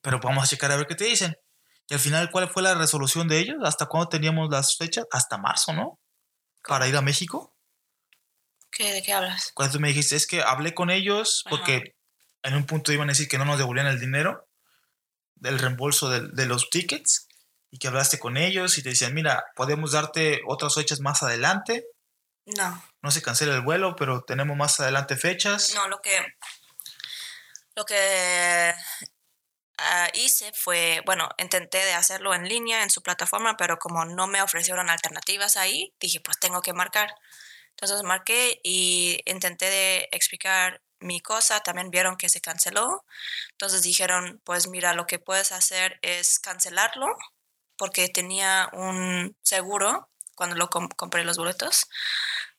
[0.08, 1.36] Pero vamos a checar a ver qué te dicen.
[1.90, 3.58] Y al final, ¿cuál fue la resolución de ellos?
[3.66, 5.06] ¿Hasta cuándo teníamos las fechas?
[5.12, 6.00] Hasta marzo, ¿no?
[6.66, 7.54] Para ir a México.
[8.72, 9.52] ¿Qué, ¿De qué hablas?
[9.54, 11.50] Cuando tú me dijiste, es que hablé con ellos Ajá.
[11.58, 11.96] porque
[12.44, 14.48] en un punto iban a decir que no nos devolvían el dinero
[15.36, 17.28] del reembolso del- de, los tickets
[17.70, 21.86] y que hablaste con ellos y te decían, mira, podemos darte otras fechas más adelante.
[22.46, 22.82] No.
[23.02, 25.74] No se cancela el vuelo, pero tenemos más adelante fechas.
[25.76, 26.18] No, lo que.
[27.76, 28.74] Lo que
[29.78, 31.02] ah, hice fue.
[31.06, 35.58] Bueno, intenté de hacerlo en línea en su plataforma, pero como no me ofrecieron alternativas
[35.58, 37.14] ahí, dije, pues tengo que marcar.
[37.72, 41.62] Entonces marqué y intenté de explicar mi cosa.
[41.62, 43.06] También vieron que se canceló.
[43.52, 47.08] Entonces dijeron, pues mira, lo que puedes hacer es cancelarlo,
[47.78, 51.88] porque tenía un seguro cuando lo com- compré los boletos.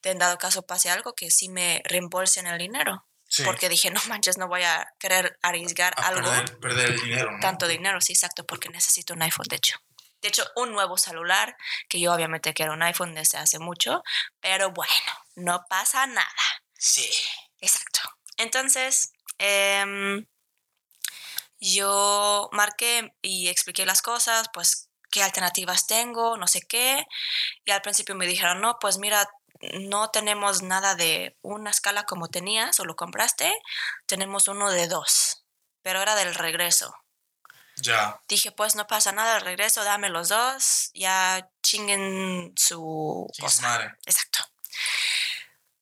[0.03, 4.01] En dado caso pase algo, que sí me reembolsen el dinero Sí, porque dije, no
[4.07, 7.31] manches, no voy a querer arriesgar a algo, perder, perder el dinero.
[7.31, 7.39] ¿no?
[7.39, 9.79] tanto dinero, sí, exacto, porque necesito un iPhone, de hecho.
[10.21, 11.55] De hecho, un nuevo celular,
[11.87, 14.03] que yo obviamente quiero un iPhone desde hace mucho,
[14.41, 14.91] pero bueno,
[15.35, 16.27] no pasa nada.
[16.77, 17.09] Sí.
[17.61, 18.01] Exacto.
[18.37, 20.25] Entonces, em,
[21.59, 27.05] yo marqué y expliqué las cosas, pues qué alternativas tengo, no sé qué.
[27.65, 29.29] Y al principio me dijeron, no, pues mira,
[29.79, 33.53] no tenemos nada de una escala como tenías o lo compraste,
[34.05, 35.43] tenemos uno de dos,
[35.81, 36.95] pero era del regreso.
[37.77, 38.19] Ya.
[38.27, 43.61] Dije, pues no pasa nada, al regreso dame los dos, ya chinguen su cosa.
[43.61, 43.93] madre.
[44.05, 44.39] Exacto.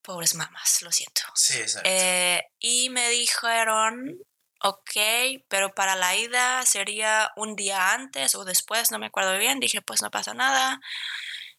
[0.01, 1.21] Pobres mamás, lo siento.
[1.35, 1.89] Sí, exacto.
[1.91, 4.21] Eh, y me dijeron
[4.61, 4.91] ok,
[5.47, 9.59] pero para la ida sería un día antes o después, no me acuerdo bien.
[9.59, 10.79] Dije, pues no pasa nada.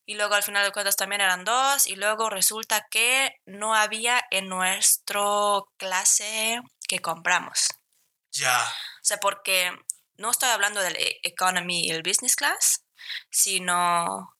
[0.08, 1.86] Y luego al final de cuentas también eran dos.
[1.86, 7.68] Y luego resulta que no había en nuestro clase que compramos.
[8.32, 8.58] Ya.
[8.66, 9.70] O sea, porque
[10.16, 12.84] no estoy hablando del e- economy y el business class,
[13.30, 14.34] sino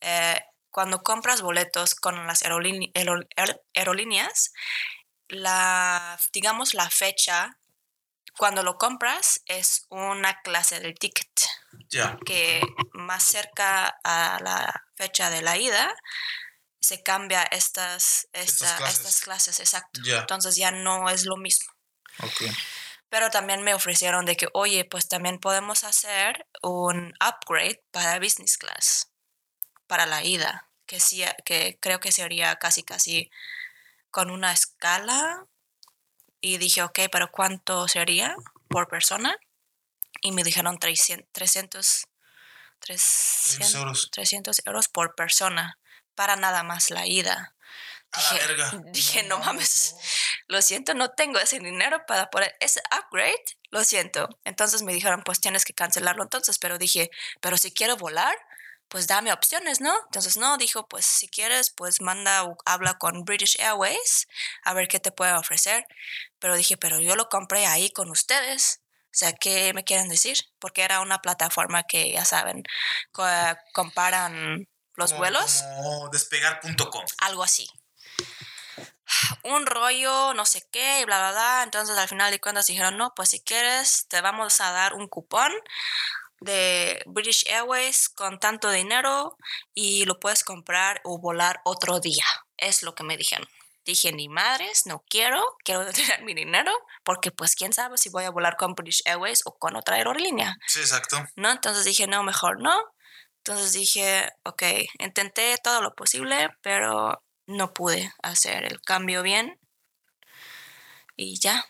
[0.00, 4.52] eh, cuando compras boletos con las aerolíne- aero- aer- aerolíneas,
[5.28, 7.58] la, digamos, la fecha
[8.38, 11.30] cuando lo compras es una clase del ticket
[12.24, 12.60] Que
[12.92, 15.94] más cerca a la fecha de la ida
[16.80, 18.98] se cambia estas, esta- clases.
[18.98, 20.00] estas clases, exacto.
[20.20, 21.72] Entonces ya no es lo mismo.
[23.08, 28.56] Pero también me ofrecieron de que, oye, pues también podemos hacer un upgrade para business
[28.56, 29.10] class,
[29.86, 33.30] para la ida, que, sí, que creo que sería casi, casi
[34.10, 35.44] con una escala.
[36.40, 38.34] Y dije, ok, pero ¿cuánto sería
[38.68, 39.36] por persona?
[40.20, 42.06] Y me dijeron 300, 300,
[42.80, 44.08] 300, euros.
[44.10, 45.78] 300 euros por persona
[46.14, 47.54] para nada más la ida.
[48.12, 48.72] A la Dije- verga.
[48.92, 49.94] dije, no mames.
[50.48, 53.44] Lo siento, no tengo ese dinero para poder ese upgrade.
[53.70, 54.28] Lo siento.
[54.44, 56.58] Entonces me dijeron, pues tienes que cancelarlo entonces.
[56.58, 58.36] Pero dije, pero si quiero volar,
[58.88, 59.96] pues dame opciones, ¿no?
[60.06, 64.26] Entonces no, dijo, pues si quieres, pues manda, o habla con British Airways
[64.64, 65.86] a ver qué te pueden ofrecer.
[66.40, 68.80] Pero dije, pero yo lo compré ahí con ustedes.
[69.12, 70.38] O sea, ¿qué me quieren decir?
[70.58, 72.62] Porque era una plataforma que, ya saben,
[73.12, 73.24] co-
[73.72, 77.04] comparan los Como- vuelos, Como despegar.com.
[77.18, 77.68] algo así
[79.44, 81.62] un rollo, no sé qué, y bla, bla, bla.
[81.64, 85.08] Entonces al final de cuentas dijeron, no, pues si quieres, te vamos a dar un
[85.08, 85.52] cupón
[86.40, 89.36] de British Airways con tanto dinero
[89.74, 92.24] y lo puedes comprar o volar otro día.
[92.56, 93.48] Es lo que me dijeron.
[93.84, 98.24] Dije, ni madres, no quiero, quiero tener mi dinero, porque pues quién sabe si voy
[98.24, 100.56] a volar con British Airways o con otra aerolínea.
[100.66, 101.24] Sí, exacto.
[101.36, 101.50] ¿no?
[101.50, 102.78] Entonces dije, no, mejor no.
[103.38, 104.62] Entonces dije, ok,
[104.98, 109.58] intenté todo lo posible, pero no pude hacer el cambio bien.
[111.16, 111.64] Y ya,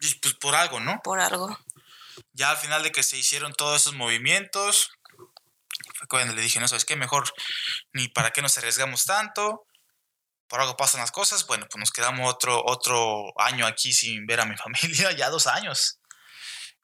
[0.00, 1.00] Y pues por algo, ¿no?
[1.02, 1.58] por algo.
[2.32, 4.90] Ya al final de que se hicieron todos esos movimientos,
[5.94, 7.32] fue cuando le dije, no sabes qué, mejor
[7.92, 9.66] ni para qué nos arriesgamos tanto.
[10.48, 11.46] Por algo pasan las cosas.
[11.46, 15.12] Bueno, pues nos quedamos otro, otro año aquí sin ver a mi familia.
[15.12, 16.00] Ya dos años.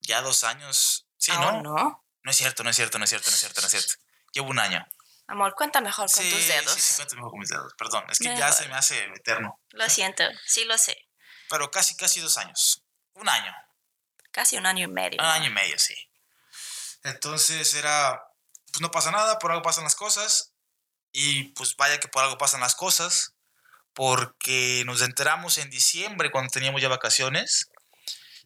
[0.00, 1.06] Ya dos años.
[1.16, 1.62] Sí, ¿no?
[1.62, 2.04] no.
[2.22, 3.94] No es cierto, no es cierto, no es cierto, no es cierto, no es cierto.
[4.32, 4.86] Llevo un año.
[5.26, 6.72] Amor, cuenta mejor con sí, tus dedos.
[6.72, 7.72] Sí, sí, cuento mejor con mis dedos.
[7.78, 8.52] Perdón, es que ya Mejor.
[8.52, 9.60] se me hace eterno.
[9.70, 10.96] Lo siento, sí lo sé.
[11.48, 12.82] Pero casi, casi dos años.
[13.14, 13.54] Un año.
[14.32, 15.18] Casi un año y medio.
[15.20, 15.94] Un año y medio, sí.
[17.04, 18.20] Entonces era,
[18.72, 20.52] pues no pasa nada, por algo pasan las cosas.
[21.12, 23.33] Y pues vaya que por algo pasan las cosas,
[23.94, 27.70] porque nos enteramos en diciembre, cuando teníamos ya vacaciones,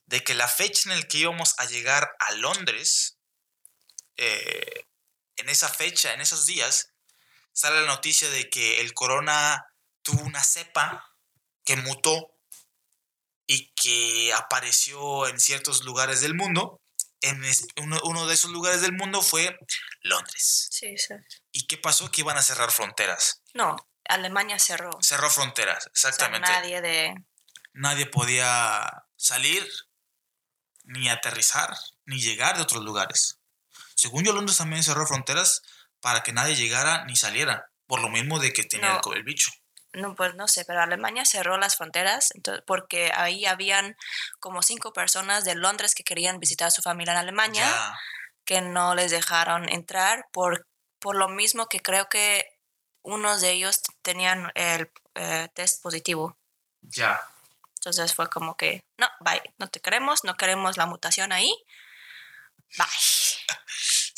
[0.07, 3.19] de que la fecha en la que íbamos a llegar a Londres,
[4.17, 4.85] eh,
[5.37, 6.93] en esa fecha, en esos días,
[7.53, 9.67] sale la noticia de que el corona
[10.03, 11.15] tuvo una cepa
[11.65, 12.35] que mutó
[13.47, 16.81] y que apareció en ciertos lugares del mundo.
[17.21, 17.43] En
[17.83, 19.59] uno, uno de esos lugares del mundo fue
[20.03, 20.69] Londres.
[20.71, 21.15] Sí, sí.
[21.53, 22.11] ¿Y qué pasó?
[22.11, 23.43] Que iban a cerrar fronteras.
[23.55, 23.77] No,
[24.09, 24.91] Alemania cerró.
[25.01, 26.49] Cerró fronteras, sea, exactamente.
[26.51, 27.15] nadie de...
[27.73, 29.67] Nadie podía salir,
[30.85, 33.39] ni aterrizar, ni llegar de otros lugares.
[33.95, 35.63] Según yo, Londres también cerró fronteras
[36.01, 37.71] para que nadie llegara ni saliera.
[37.87, 39.13] Por lo mismo de que tenía No.
[39.15, 39.51] el bicho.
[39.93, 43.97] No, pues no sé, pero Alemania cerró las fronteras entonces, porque ahí habían
[44.39, 47.65] como cinco personas de Londres que querían visitar a su familia en Alemania.
[47.65, 47.99] Ya.
[48.45, 50.67] que no les dejaron entrar por,
[51.01, 52.47] por lo mismo que creo que
[53.03, 56.37] unos de ellos tenían el eh, test positivo.
[56.83, 57.21] Ya.
[57.77, 61.53] Entonces fue como que, no, bye, no te queremos, no queremos la mutación ahí.
[62.77, 62.87] Bye.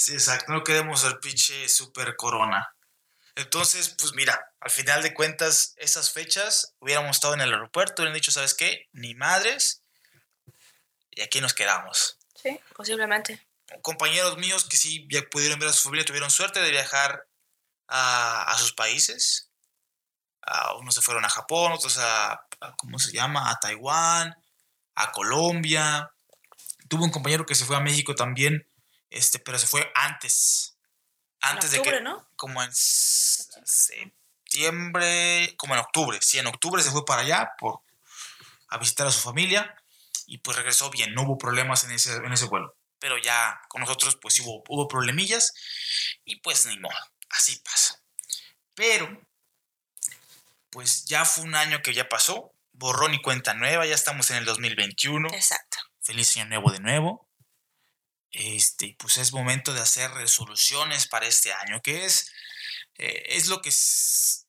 [0.00, 0.50] Sí, exacto.
[0.50, 2.74] No queremos el pinche super corona.
[3.34, 8.14] Entonces, pues mira, al final de cuentas, esas fechas hubiéramos estado en el aeropuerto, hubieran
[8.14, 8.88] dicho, ¿sabes qué?
[8.92, 9.82] Ni madres.
[11.11, 12.18] Y aquí nos quedamos.
[12.34, 13.46] Sí, posiblemente.
[13.82, 17.28] Compañeros míos que sí ya pudieron ver a su familia, tuvieron suerte de viajar
[17.91, 19.51] a, a sus países.
[20.43, 23.51] A, unos se fueron a Japón, otros a, a- ¿cómo se llama?
[23.51, 24.34] A Taiwán,
[24.95, 26.11] a Colombia.
[26.88, 28.66] Tuve un compañero que se fue a México también,
[29.11, 30.76] este, pero se fue antes.
[31.43, 32.28] Antes en octubre, de que ¿no?
[32.36, 32.70] como en
[34.45, 36.18] septiembre, como en octubre.
[36.20, 37.80] Sí, en octubre se fue para allá por,
[38.68, 39.74] a visitar a su familia
[40.26, 42.76] y pues regresó bien, no hubo problemas en ese, en ese vuelo.
[42.99, 45.55] Pero ya con nosotros pues hubo, hubo problemillas
[46.24, 46.95] y pues ni modo,
[47.31, 48.03] así pasa.
[48.74, 49.20] Pero
[50.70, 54.37] pues ya fue un año que ya pasó, borrón y cuenta nueva, ya estamos en
[54.39, 55.28] el 2021.
[55.33, 55.78] Exacto.
[56.03, 57.28] feliz año nuevo de nuevo.
[58.33, 62.31] Este, pues es momento de hacer resoluciones para este año, que es,
[62.99, 64.45] eh, es lo que s-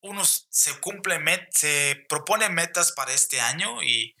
[0.00, 4.14] uno se cumple, met- se propone metas para este año y,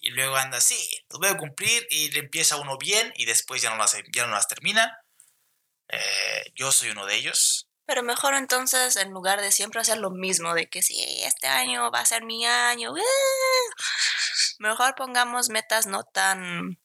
[0.00, 0.76] y luego anda así,
[1.10, 4.26] los voy a cumplir y le empieza uno bien y después ya no las, ya
[4.26, 4.96] no las termina.
[5.92, 7.68] Eh, yo soy uno de ellos.
[7.86, 11.90] Pero mejor entonces, en lugar de siempre hacer lo mismo, de que sí, este año
[11.90, 12.94] va a ser mi año,
[14.58, 16.78] mejor pongamos metas no tan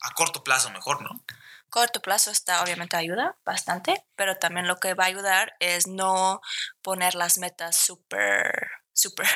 [0.00, 1.24] A corto plazo mejor, ¿no?
[1.68, 2.30] corto plazo.
[2.32, 6.40] Está obviamente ayuda bastante, pero también lo que va a ayudar es no
[6.82, 9.28] poner las metas súper, súper,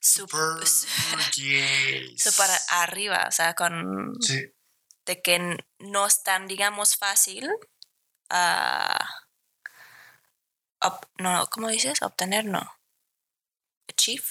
[0.00, 0.66] súper,
[2.16, 4.54] súper arriba, o sea, con Sí.
[5.04, 7.50] de que no es tan, digamos, fácil.
[10.80, 12.02] Ob- no, ¿cómo dices?
[12.02, 12.76] Obtener, no.
[13.88, 14.24] Achieve.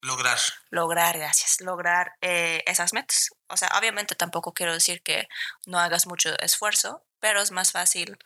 [0.00, 0.38] Lograr.
[0.70, 3.30] lograr, gracias, lograr eh, esas metas.
[3.48, 5.28] O sea, obviamente tampoco quiero decir que
[5.66, 8.16] no hagas mucho esfuerzo, pero es más fácil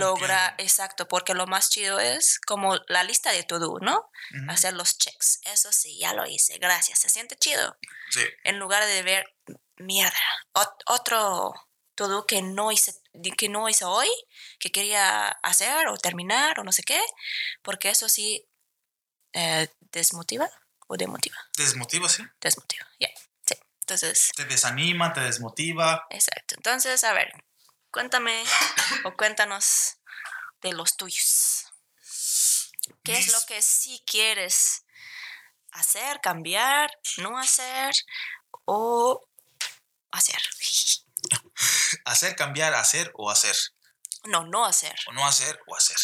[0.00, 4.10] lograr, exacto, porque lo más chido es como la lista de to-do, ¿no?
[4.48, 5.38] Hacer los checks.
[5.44, 7.78] Eso sí, ya lo hice, gracias, se siente chido.
[8.10, 8.26] Sí.
[8.42, 9.32] En lugar de ver,
[9.76, 10.18] mierda,
[10.54, 11.54] ot- otro
[11.98, 12.94] to-do que no hice
[13.36, 14.08] que no hice hoy,
[14.60, 17.02] que quería hacer o terminar o no sé qué,
[17.62, 18.46] porque eso sí
[19.32, 20.48] eh, desmotiva
[20.86, 22.22] o demotiva Desmotiva, sí.
[22.40, 22.86] desmotiva.
[23.00, 23.08] Ya,
[23.44, 23.56] sí.
[23.80, 26.06] Entonces, Te desanima, te desmotiva.
[26.10, 26.54] exacto.
[26.56, 27.32] Entonces, a ver,
[27.90, 28.44] cuéntame
[29.04, 29.96] o cuéntanos
[30.62, 31.66] de los tuyos.
[33.02, 34.84] ¿Qué es lo que sí quieres
[35.72, 37.92] hacer, cambiar, no hacer
[38.66, 39.20] o
[40.12, 40.40] hacer?
[42.04, 43.56] Hacer, cambiar, hacer o hacer.
[44.24, 44.94] No, no hacer.
[45.08, 45.96] O no hacer o hacer.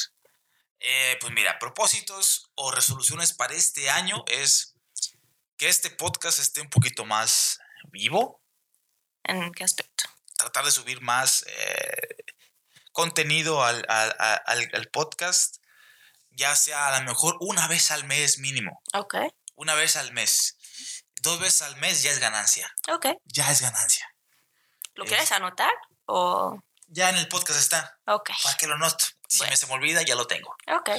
[0.80, 4.74] Eh, pues mira, propósitos o resoluciones para este año es
[5.57, 8.42] que este podcast esté un poquito más vivo,
[9.24, 10.05] ¿En qué aspecto?
[10.36, 12.24] tratar de subir más eh,
[12.92, 15.57] contenido al, al- al- al- podcast,
[16.30, 19.14] ya sea a lo mejor una vez al mes mínimo, Ok,
[19.55, 20.57] una vez al mes.
[21.22, 23.07] Dos veces al mes ya es ganancia, ok.
[23.24, 24.13] ya es ganancia.
[24.95, 25.72] ¿Lo Es- quieres anotar
[26.07, 26.62] o...?
[26.88, 29.05] Ya en el podcast está, Ok, para que lo noto.
[29.26, 29.51] Si Bueno.
[29.53, 30.55] me se me olvida, ya lo tengo.
[30.68, 30.90] ok.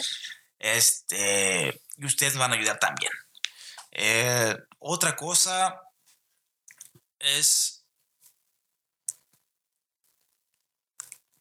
[0.59, 3.11] Este, y ustedes me van a ayudar también.
[3.91, 5.79] Eh, otra cosa
[7.19, 7.85] es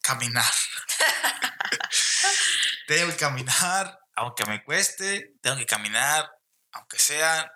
[0.00, 0.44] caminar.
[2.86, 6.30] tengo que caminar, aunque me cueste, tengo que caminar,
[6.72, 7.50] aunque sea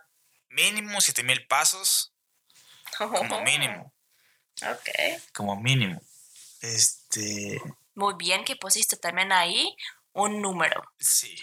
[0.49, 2.12] mínimo 7000 mil pasos,
[2.96, 3.92] como mínimo,
[4.62, 5.22] Ok.
[5.34, 6.00] como mínimo.
[6.61, 7.61] Este,
[7.94, 9.74] Muy bien que pusiste también ahí
[10.12, 10.82] un número.
[10.98, 11.36] sí,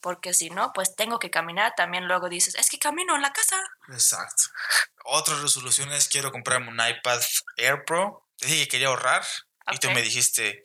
[0.00, 1.74] Porque si no, pues tengo que caminar.
[1.76, 3.56] También luego dices, es que camino en la casa.
[3.92, 4.44] Exacto.
[5.04, 7.20] Otra resolución es quiero comprarme un iPad
[7.56, 8.26] Air Pro.
[8.36, 9.22] Te dije que quería ahorrar
[9.72, 10.62] y tú me dijiste,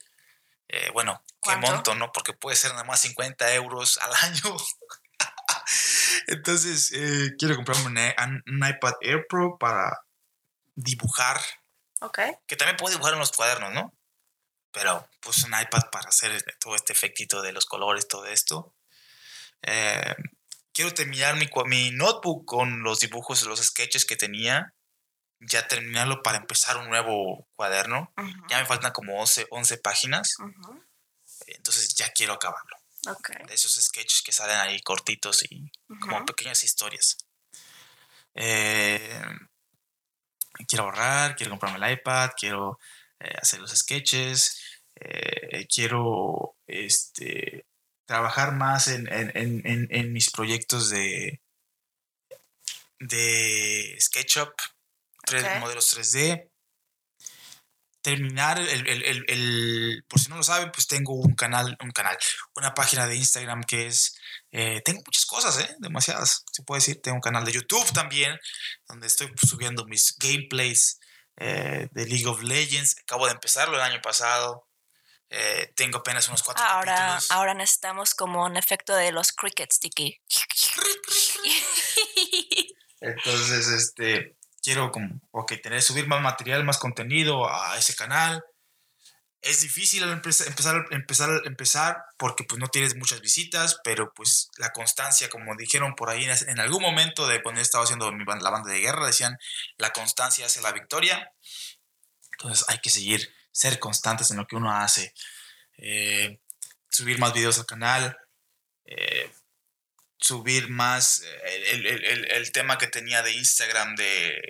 [0.68, 1.70] eh, bueno, ¿qué ¿Cuánto?
[1.72, 2.12] monto, no?
[2.12, 4.56] Porque puede ser nada más 50 euros al año.
[6.28, 9.98] Entonces, eh, quiero comprarme un, un- un iPad Air Pro para
[10.76, 11.40] dibujar,
[12.00, 12.20] Ok.
[12.46, 13.92] que también puedo dibujar en los cuadernos, ¿no?
[14.72, 18.74] Pero pues un iPad para hacer todo este efectito de los colores, todo esto.
[19.62, 20.14] Eh,
[20.72, 24.74] quiero terminar mi, mi notebook con los dibujos, los sketches que tenía.
[25.40, 28.12] Ya terminarlo para empezar un nuevo cuaderno.
[28.16, 30.34] Ujú, Ya me faltan como 11, 11 páginas.
[30.38, 30.82] ujú,
[31.46, 32.76] Entonces ya quiero acabarlo.
[33.08, 33.30] Ok.
[33.46, 35.70] De esos sketches que salen ahí cortitos y
[36.00, 36.26] como ujú.
[36.26, 37.18] pequeñas historias.
[38.34, 39.24] Eh,
[40.68, 42.78] quiero ahorrar, quiero comprarme el iPad, quiero
[43.20, 44.60] eh, hacer los sketches,
[44.96, 47.66] eh, quiero este,
[48.06, 51.40] trabajar más en, en- en- en- mis proyectos de,
[52.98, 54.50] de SketchUp,
[55.24, 55.60] tres- Ok.
[55.60, 56.50] modelos 3D.
[58.02, 61.90] Terminar el, el- el- el- por si no lo saben, pues tengo un canal, un
[61.90, 62.16] canal,
[62.54, 64.16] una página de Instagram que es
[64.52, 65.76] eh, tengo muchas cosas, ¿eh?
[65.78, 67.02] Demasiadas, se puede decir.
[67.02, 68.38] Tengo un canal de YouTube también,
[68.88, 71.00] donde estoy subiendo mis gameplays
[71.36, 72.96] eh, de League of Legends.
[73.02, 74.66] Acabo de empezarlo el año pasado.
[75.28, 77.30] Eh, tengo apenas unos cuatro Ahora, capítulos.
[77.32, 80.20] ahora necesitamos como un efecto de los crickets, Tiki.
[83.00, 88.42] Entonces, este, quiero como, ok, tener, subir más material, más contenido a ese canal.
[89.42, 95.28] Es difícil empezar, empezar, empezar porque pues no tienes muchas visitas, pero pues la constancia,
[95.28, 99.06] como dijeron por ahí en, algún momento de cuando estaba haciendo la banda de guerra,
[99.06, 99.38] decían,
[99.76, 101.32] la constancia hace la victoria.
[102.32, 105.14] Entonces hay que seguir, ser constantes en lo que uno hace,
[105.78, 106.40] eh,
[106.90, 108.18] subir más videos al canal,
[108.86, 109.32] eh,
[110.18, 114.40] subir más eh, el, el- el- el tema que tenía de Instagram de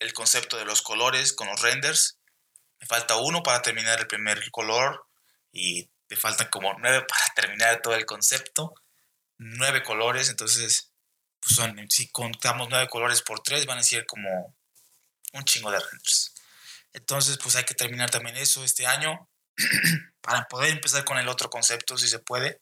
[0.00, 2.19] el concepto de los colores con los renders.
[2.80, 5.06] Me falta uno para terminar el primer color
[5.52, 8.74] y me faltan como nueve para terminar todo el concepto.
[9.38, 10.92] Nueve colores, entonces,
[11.40, 14.54] pues son, si contamos nueve colores por tres, van a ser como
[15.32, 16.34] un chingo de renders.
[16.92, 19.30] Entonces, pues hay que terminar también eso este año
[20.20, 22.60] para poder empezar con el otro concepto, si se puede,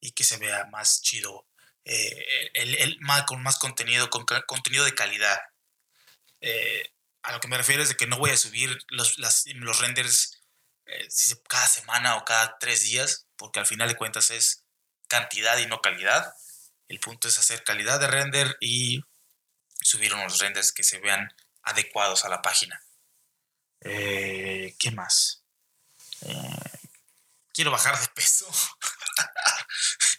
[0.00, 1.46] y que se vea más chido,
[1.84, 5.38] eh, el, el, más, con más contenido, con contenido de calidad.
[6.40, 9.44] Eh, a lo que me refiero es de que no voy a subir los, las,
[9.46, 10.40] los renders
[10.86, 11.08] eh,
[11.48, 14.64] cada semana o cada tres días, porque al final de cuentas es
[15.08, 16.34] cantidad y no calidad.
[16.88, 19.02] El punto es hacer calidad de render y
[19.80, 22.82] subir unos renders que se vean adecuados a la página.
[23.80, 25.44] Eh, ¿Qué más?
[26.22, 26.78] Eh,
[27.52, 28.50] quiero bajar de peso.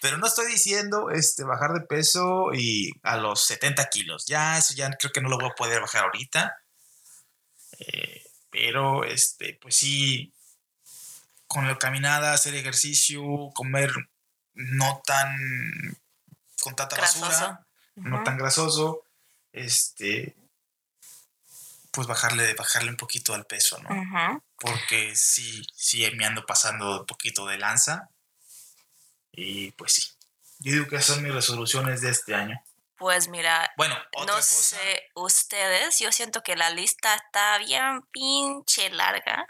[0.00, 4.26] Pero no estoy diciendo este, bajar de peso y a los 70 kilos.
[4.26, 6.56] Ya, eso ya creo que no lo voy a poder bajar ahorita.
[7.78, 10.32] Eh, pero, este, pues sí,
[11.46, 13.22] con la caminada, hacer ejercicio,
[13.54, 13.92] comer
[14.54, 15.36] no tan
[16.60, 19.04] con tanta basura, no tan grasoso,
[19.52, 20.36] este,
[21.92, 24.42] pues bajarle, bajarle un poquito al peso, ¿no?
[24.56, 28.10] Porque sí, sí me ando pasando un poquito de lanza.
[29.40, 30.02] Y pues sí.
[30.58, 32.60] Yo digo que esas son mis resoluciones de este año.
[32.96, 33.94] Pues mira, bueno,
[34.26, 39.46] no sé ustedes, yo siento que la lista está bien pinche larga,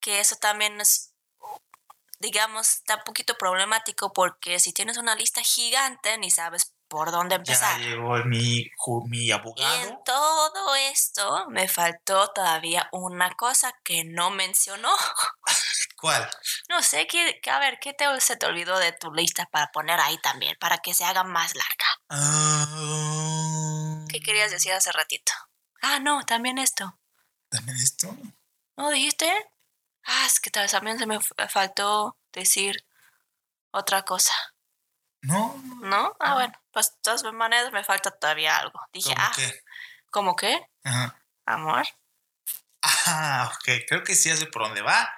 [0.00, 1.12] que eso también es,
[2.20, 7.34] digamos, está un poquito problemático porque si tienes una lista gigante ni sabes por dónde
[7.34, 7.78] empezar.
[7.78, 8.70] Ya llegó mi,
[9.08, 9.84] mi abogado.
[9.84, 14.96] Y en todo esto me faltó todavía una cosa que no mencionó.
[15.98, 16.30] ¿Cuál?
[16.68, 19.98] No sé, que, a ver, ¿qué te, se te olvidó de tu lista para poner
[19.98, 21.86] ahí también, para que se haga más larga?
[22.08, 24.04] Ah.
[24.08, 25.32] ¿Qué querías decir hace ratito?
[25.82, 27.00] Ah, no, también esto.
[27.48, 28.16] ¿También esto?
[28.76, 29.28] ¿No dijiste?
[30.04, 31.18] Ah, es que también se me
[31.48, 32.86] faltó decir
[33.72, 34.32] otra cosa.
[35.22, 35.60] No.
[35.80, 36.14] ¿No?
[36.20, 38.78] Ah, bueno, pues de todas maneras me falta todavía algo.
[38.92, 39.62] Dije, ¿Cómo ah, qué?
[40.10, 40.70] ¿cómo qué?
[40.84, 41.20] Ajá.
[41.44, 41.88] Amor.
[42.82, 45.17] Ah, ok, creo que sí hace por dónde va.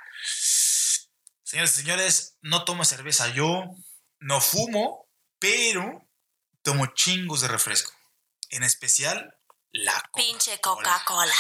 [1.50, 3.64] Señores y señores, no tomo cerveza yo,
[4.20, 5.08] no fumo,
[5.40, 6.08] pero
[6.62, 7.92] tomo chingos de refresco.
[8.50, 9.36] En especial
[9.72, 11.34] la Coca Pinche Coca-Cola.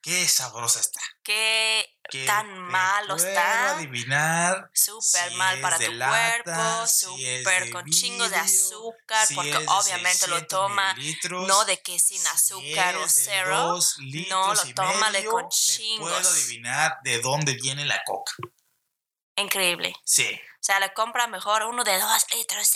[0.00, 1.00] Qué sabrosa está.
[1.22, 3.76] Qué, Que tan malo puedo está.
[3.76, 9.26] adivinar Súper si mal para de tu lata, cuerpo, súper de con chingos de azúcar,
[9.26, 10.96] si porque de obviamente lo 600 toma
[11.46, 13.78] no de que sin si azúcar o de cero.
[14.30, 14.62] No, lo
[15.30, 16.10] con te chingos.
[16.10, 18.32] puedo adivinar de dónde viene la coca.
[19.36, 19.94] Increíble.
[20.04, 20.28] Sí,
[20.60, 22.72] O sea, le compra mejor uno de dos litros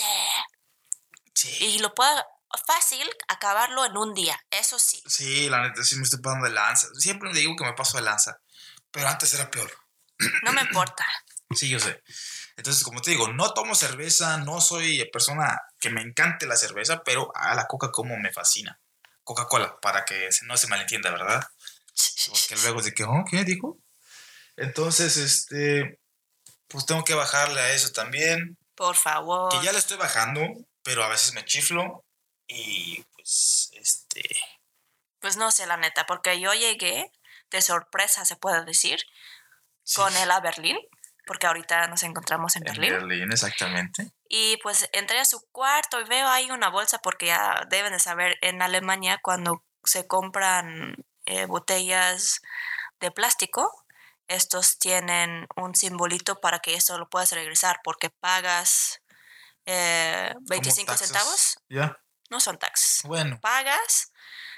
[1.33, 1.57] sí.
[1.61, 2.21] y lo puede
[2.65, 4.39] fácil acabarlo en un día.
[4.49, 5.01] Eso sí.
[5.05, 6.87] Sí, la neta, sí me estoy pasando de lanza.
[6.95, 8.39] Siempre le digo que me paso de lanza.
[8.91, 9.71] Pero antes era peor.
[10.43, 11.05] No me importa.
[11.55, 12.03] Sí, yo sé.
[12.57, 17.01] Entonces, como te digo, no tomo cerveza, no soy persona que me encante la cerveza,
[17.03, 18.79] pero a la coca como me fascina.
[19.23, 21.43] Coca-Cola, para que no se malentienda, ¿verdad?
[22.29, 23.79] Porque luego de que, oh, ¿qué dijo?
[24.57, 25.98] Entonces, este,
[26.69, 28.57] pues tengo que bajarle a eso también.
[28.75, 29.51] Por favor.
[29.51, 30.41] Que ya le estoy bajando,
[30.83, 32.05] pero a veces me chiflo
[32.47, 34.23] y pues, este,
[35.19, 37.11] Pues no sé, la neta, porque yo llegué
[37.51, 38.99] de sorpresa, se puede decir,
[39.83, 39.95] sí.
[40.01, 40.77] con él a Berlín,
[41.25, 42.93] porque ahorita nos encontramos en En Berlín.
[42.93, 44.11] Berlín, exactamente.
[44.29, 47.99] Y pues entré a su cuarto y veo ahí una bolsa, porque ya deben de
[47.99, 50.95] saber, en Alemania cuando se compran
[51.25, 52.41] eh, botellas
[52.99, 53.78] de plástico,
[54.29, 59.01] estos tienen un simbolito para que eso lo puedas regresar, porque pagas
[59.65, 61.07] eh, 25 taxes.
[61.07, 61.97] centavos, Ya,
[62.29, 64.11] no son taxes, bueno, pagas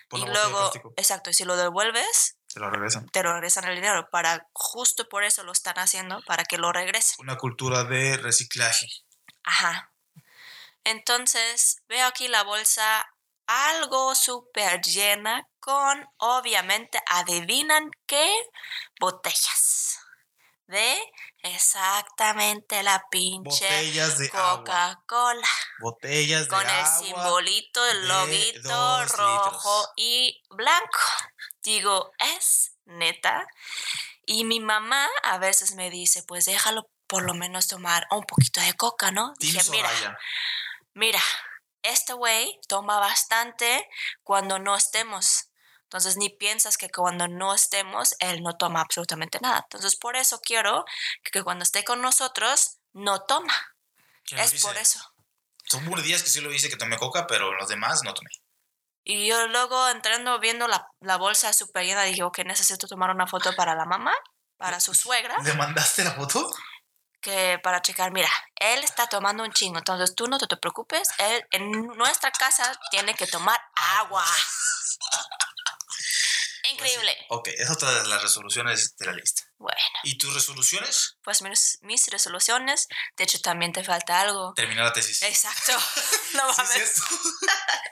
[0.10, 3.08] por y luego, exacto, y si lo devuelves, te lo regresan.
[3.08, 6.72] te lo regresan el dinero, para justo por eso lo están haciendo, para que lo
[6.74, 7.16] regresen.
[7.20, 8.88] Una cultura de reciclaje.
[9.44, 9.94] Ajá.
[10.84, 13.08] Entonces, veo aquí la bolsa
[13.48, 18.30] algo súper llena con, obviamente, adivinan qué
[19.00, 20.00] botellas
[20.68, 20.98] de
[21.44, 24.58] exactamente la pinche Botellas de agua.
[24.58, 25.48] Coca-Cola
[25.80, 29.94] Botellas de con el simbolito, el loguito rojo litros.
[29.98, 31.00] y blanco.
[31.62, 33.46] Digo, es neta.
[34.26, 38.62] Y mi mamá a veces me dice, pues déjalo por lo menos tomar un poquito
[38.62, 39.34] de coca, ¿no?
[39.40, 40.18] Dije, mira,
[40.94, 41.22] mira,
[41.84, 43.88] este güey toma bastante
[44.24, 45.51] cuando no estemos.
[45.92, 49.60] Entonces ni piensas que cuando no estemos, él no toma absolutamente nada.
[49.64, 50.86] Entonces por eso quiero
[51.22, 53.54] que cuando esté con nosotros, no toma.
[54.24, 54.66] ¿Quién lo Es dice?
[54.66, 55.02] por eso.
[55.66, 58.30] Son unos días que sí lo hice que tomé coca, pero los demás no tomé.
[59.04, 63.28] Y yo luego entrando, viendo la, la bolsa súper llena, dije, ok, necesito tomar una
[63.28, 64.14] foto para la mamá,
[64.56, 66.50] para su suegra, ¿Le mandaste la foto?
[67.20, 71.10] que para checar, mira, él está tomando un chingo, entonces tú no te, te preocupes,
[71.18, 73.60] él en nuestra casa tiene que tomar
[74.00, 74.24] agua.
[76.72, 77.16] Increíble.
[77.30, 79.44] Ok, es otra de las resoluciones de la lista.
[79.58, 81.18] Bueno, ¿Y tus resoluciones?
[81.24, 84.54] pues mis, mis resoluciones, de hecho también te falta algo.
[84.56, 85.22] Terminar la tesis.
[85.24, 85.74] Exacto.
[86.34, 87.02] No mames.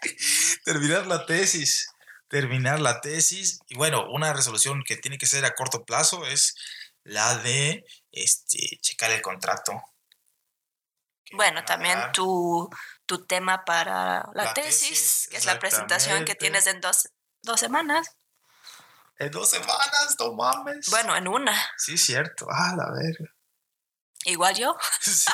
[0.63, 1.89] Terminar la tesis.
[2.29, 3.59] Terminar la tesis.
[3.67, 6.55] Y bueno, una resolución que tiene que ser a corto plazo es
[7.03, 9.73] la de este, checar el contrato.
[11.31, 12.69] Bueno, también tu,
[13.05, 17.09] tu tema para la, La tesis, tesis, que es la presentación que tienes en dos,
[17.43, 18.15] dos semanas.
[19.19, 20.89] En dos semanas, no mames.
[20.89, 21.53] Bueno, en una.
[21.77, 22.47] Sí, cierto.
[22.49, 23.33] Ah, la verga.
[24.25, 24.75] Igual yo.
[25.01, 25.25] Sí.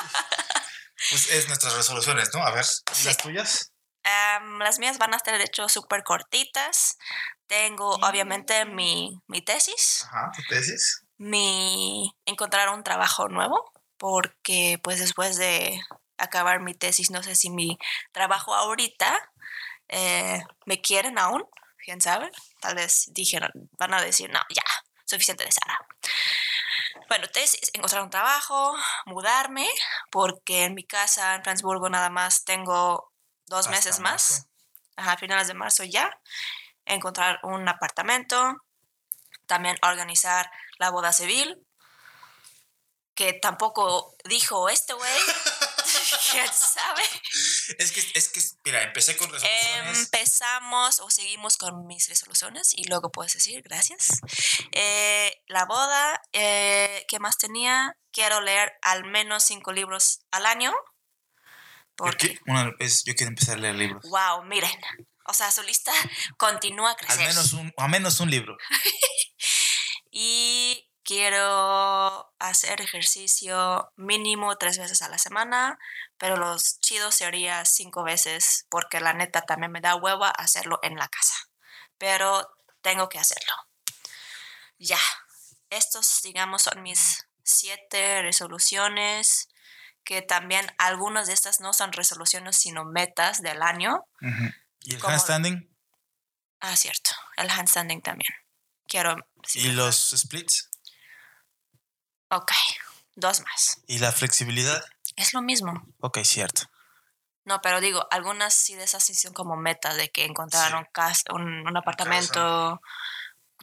[1.10, 2.42] Pues es nuestras resoluciones, ¿no?
[2.42, 2.64] A ver,
[3.00, 3.72] ¿y las tuyas?
[4.02, 6.96] Am, las mías van a estar, de hecho, súper cortitas.
[7.46, 11.04] Tengo, obviamente, mi, mi tesis, Ajá, tu tesis.
[11.18, 15.80] mi encontrar un trabajo nuevo, porque pues después de
[16.18, 17.78] acabar mi tesis, no sé si mi
[18.12, 19.16] trabajo ahorita
[19.88, 21.44] eh, me quieren aún,
[21.86, 22.30] quién sabe.
[22.60, 24.64] Tal vez dijeron, van a decir, no, ya,
[25.06, 25.78] suficiente de Sara.
[27.08, 28.76] Bueno, tesis, encontrar un trabajo,
[29.06, 29.68] mudarme,
[30.10, 33.12] porque en mi casa en Fransburgo nada más tengo
[33.46, 34.46] dos Hasta meses más
[34.96, 35.12] marzo.
[35.12, 36.10] a finales de marzo ya,
[36.84, 38.56] encontrar un apartamento,
[39.46, 41.64] también organizar la boda civil,
[43.14, 45.12] que tampoco dijo este güey,
[46.42, 47.02] quién sabe.
[47.78, 49.98] Es que, es que, mira, empecé con resoluciones.
[50.04, 54.08] Empezamos o seguimos con mis resoluciones y luego puedes decir gracias.
[54.72, 57.96] Eh, la boda, eh, ¿qué más tenía?
[58.12, 60.72] Quiero leer al menos cinco libros al año.
[61.96, 64.02] Porque, qui- una vez yo quiero empezar a leer libros.
[64.08, 64.70] wow, miren,
[65.26, 65.92] o sea, su lista
[66.36, 68.56] continúa a Al menos un, al menos un libro.
[70.18, 75.78] Y quiero hacer ejercicio mínimo tres veces a la semana,
[76.18, 80.96] pero los chidos sería cinco veces porque la neta también me da hueva hacerlo en
[80.96, 81.34] la casa.
[81.96, 82.48] Pero
[82.82, 83.52] tengo que hacerlo.
[84.78, 84.98] Ya.
[85.70, 89.48] Estos, digamos, son mis siete resoluciones,
[90.04, 94.04] que también algunas de estas no son resoluciones, sino metas del año.
[94.82, 95.68] ¿Y el Como- handstanding?
[96.60, 97.10] Ah, cierto.
[97.36, 98.32] El handstanding también.
[98.88, 99.16] Quiero...
[99.54, 100.70] ¿Y los splits?
[102.30, 102.52] Ok,
[103.14, 103.80] dos más.
[103.86, 104.84] ¿Y la flexibilidad?
[105.16, 105.84] Es lo mismo.
[106.00, 106.62] Ok, cierto.
[107.44, 110.32] No, pero digo, algunas sí de esas sí son como metas de que Sí.
[110.92, 112.80] cas- un, un apartamento,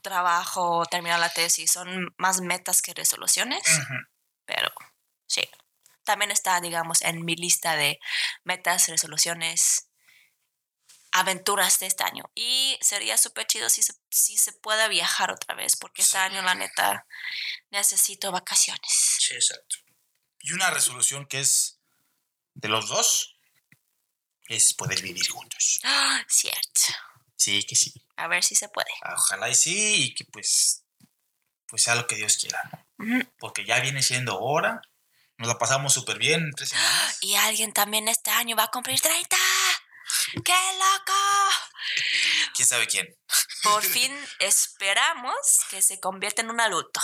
[0.01, 1.71] trabajo, terminar la tesis.
[1.71, 3.61] Son más metas que resoluciones,
[4.45, 4.69] pero
[5.27, 5.47] sí.
[6.05, 7.99] También está, digamos, en mi lista de
[8.43, 9.87] metas, resoluciones,
[11.13, 12.23] aventuras de este año.
[12.35, 16.23] Y sería súper chido si se, si se puede viajar otra vez, porque este Sí.
[16.23, 17.05] año, la neta,
[17.69, 19.17] necesito vacaciones.
[19.19, 19.77] Sí, exacto.
[20.39, 21.79] Y una resolución que es
[22.55, 23.37] de los dos
[24.47, 25.79] es poder vivir juntos.
[25.83, 26.81] Ah, cierto.
[27.35, 27.93] Sí, que sí.
[28.17, 28.89] A ver si se puede.
[29.15, 30.83] Ojalá y sí, y que pues,
[31.67, 33.05] pues sea lo que Dios quiera, ¿no?
[33.05, 33.31] Ujú.
[33.39, 34.81] Porque ya viene siendo hora.
[35.37, 37.17] Nos la pasamos súper bien en tres semanas.
[37.21, 39.35] Y alguien también este año va a cumplir 30.
[40.43, 41.13] ¡Qué loco!
[42.55, 43.07] ¿Quién sabe quién?
[43.63, 45.35] Por fin esperamos
[45.69, 46.99] que se convierta en un adulto.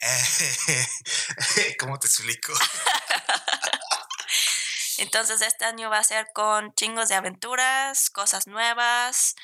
[1.78, 2.52] ¿Cómo te explico?
[4.98, 9.34] Entonces este año va a ser con chingos de aventuras, cosas nuevas.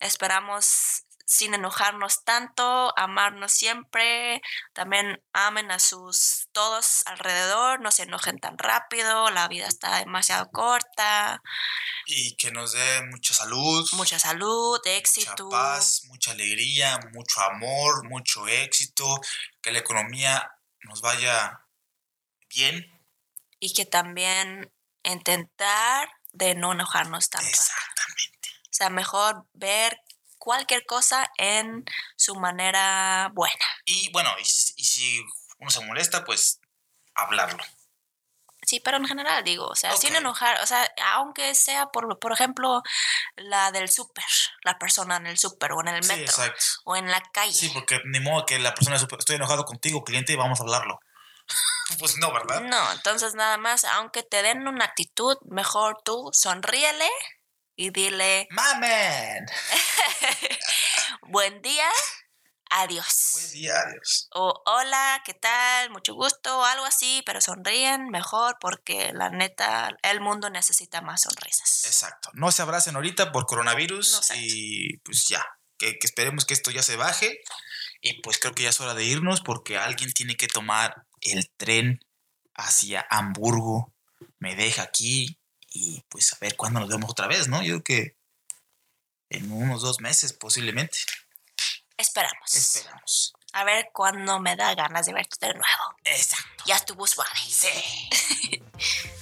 [0.00, 4.40] Esperamos sin enojarnos tanto, amarnos siempre.
[4.72, 10.50] También amen a sus todos alrededor, no se enojen tan rápido, la vida está demasiado
[10.50, 11.42] corta.
[12.06, 15.48] Y que nos dé mucha salud, Mucha salud, mucha éxito.
[15.50, 19.20] paz, mucha alegría, mucho amor, mucho éxito,
[19.60, 20.50] que la economía
[20.84, 21.60] nos vaya
[22.48, 22.90] bien.
[23.60, 24.72] y que también
[25.02, 27.48] intentar de no enojarnos tanto.
[27.48, 28.48] Exactamente.
[28.64, 29.98] O sea, mejor ver
[30.48, 31.84] cualquier cosa en
[32.16, 33.66] su manera buena.
[33.84, 35.24] Y bueno, y si, y si
[35.58, 36.58] uno se molesta, pues
[37.14, 37.62] hablarlo.
[38.62, 42.32] Sí, pero en general digo, o sea, sin enojar, o sea, aunque sea por, por
[42.32, 42.82] ejemplo
[43.36, 44.24] la del súper,
[44.64, 46.64] la persona en el súper o en el Sí, metro exacto.
[46.84, 47.52] o en la calle.
[47.52, 50.62] Sí, porque ni modo que la persona supe- estoy enojado contigo, cliente, y vamos a
[50.62, 50.98] hablarlo.
[51.98, 52.62] pues no, ¿verdad?
[52.62, 57.08] No, entonces nada más, aunque te den una actitud, mejor tú sonríele
[57.78, 59.46] y dile ¡Mamen!
[61.28, 61.88] buen día,
[62.70, 63.30] adiós.
[63.34, 64.28] Buen día, adiós.
[64.34, 65.88] O hola, ¿qué tal?
[65.90, 71.22] Mucho gusto, o algo así, pero sonríen mejor porque la neta, el mundo necesita más
[71.22, 71.84] sonrisas.
[71.84, 72.30] Exacto.
[72.34, 75.46] No se abracen ahorita por coronavirus No, y pues ya,
[75.78, 77.38] que, que esperemos que esto ya se baje
[78.00, 81.48] y pues creo que ya es hora de irnos porque alguien tiene que tomar el
[81.56, 82.00] tren
[82.54, 83.94] hacia Hamburgo.
[84.40, 85.37] Me deja aquí
[85.70, 87.62] y pues a ver cuándo nos vemos otra vez, ¿no?
[87.62, 88.16] Yo creo que
[89.30, 90.98] en unos dos meses posiblemente.
[91.96, 92.54] Esperamos.
[92.54, 93.32] Esperamos.
[93.52, 95.96] A ver cuándo me da ganas de verte de nuevo.
[96.04, 96.64] Exacto.
[96.66, 97.30] Ya estuvo suave.
[97.48, 97.68] Sí.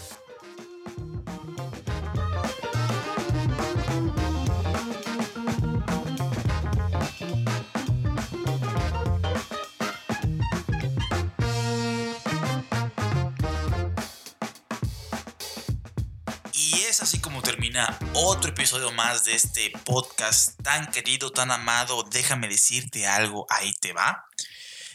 [17.42, 22.02] termina otro episodio más de este podcast tan querido, tan amado.
[22.04, 24.26] Déjame decirte algo, ahí te va.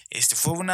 [0.10, 0.72] Este fue un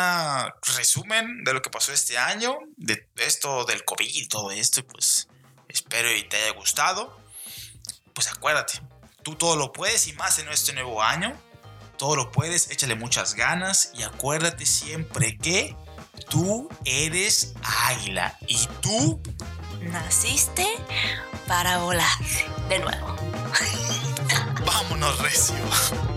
[0.76, 4.86] resumen de lo que pasó este año, de esto del COVID y todo esto.
[4.86, 5.28] Pues
[5.68, 7.20] espero y te haya gustado.
[8.14, 8.82] Pues acuérdate,
[9.24, 11.40] tú todo lo puedes y más en este nuevo año.
[11.98, 15.76] Todo lo puedes, échale muchas ganas y acuérdate siempre que
[16.30, 19.22] tú eres águila y tú
[19.82, 20.66] Naciste
[21.48, 22.20] para volar
[22.70, 23.16] de nuevo.
[24.66, 26.17] vámonos recio.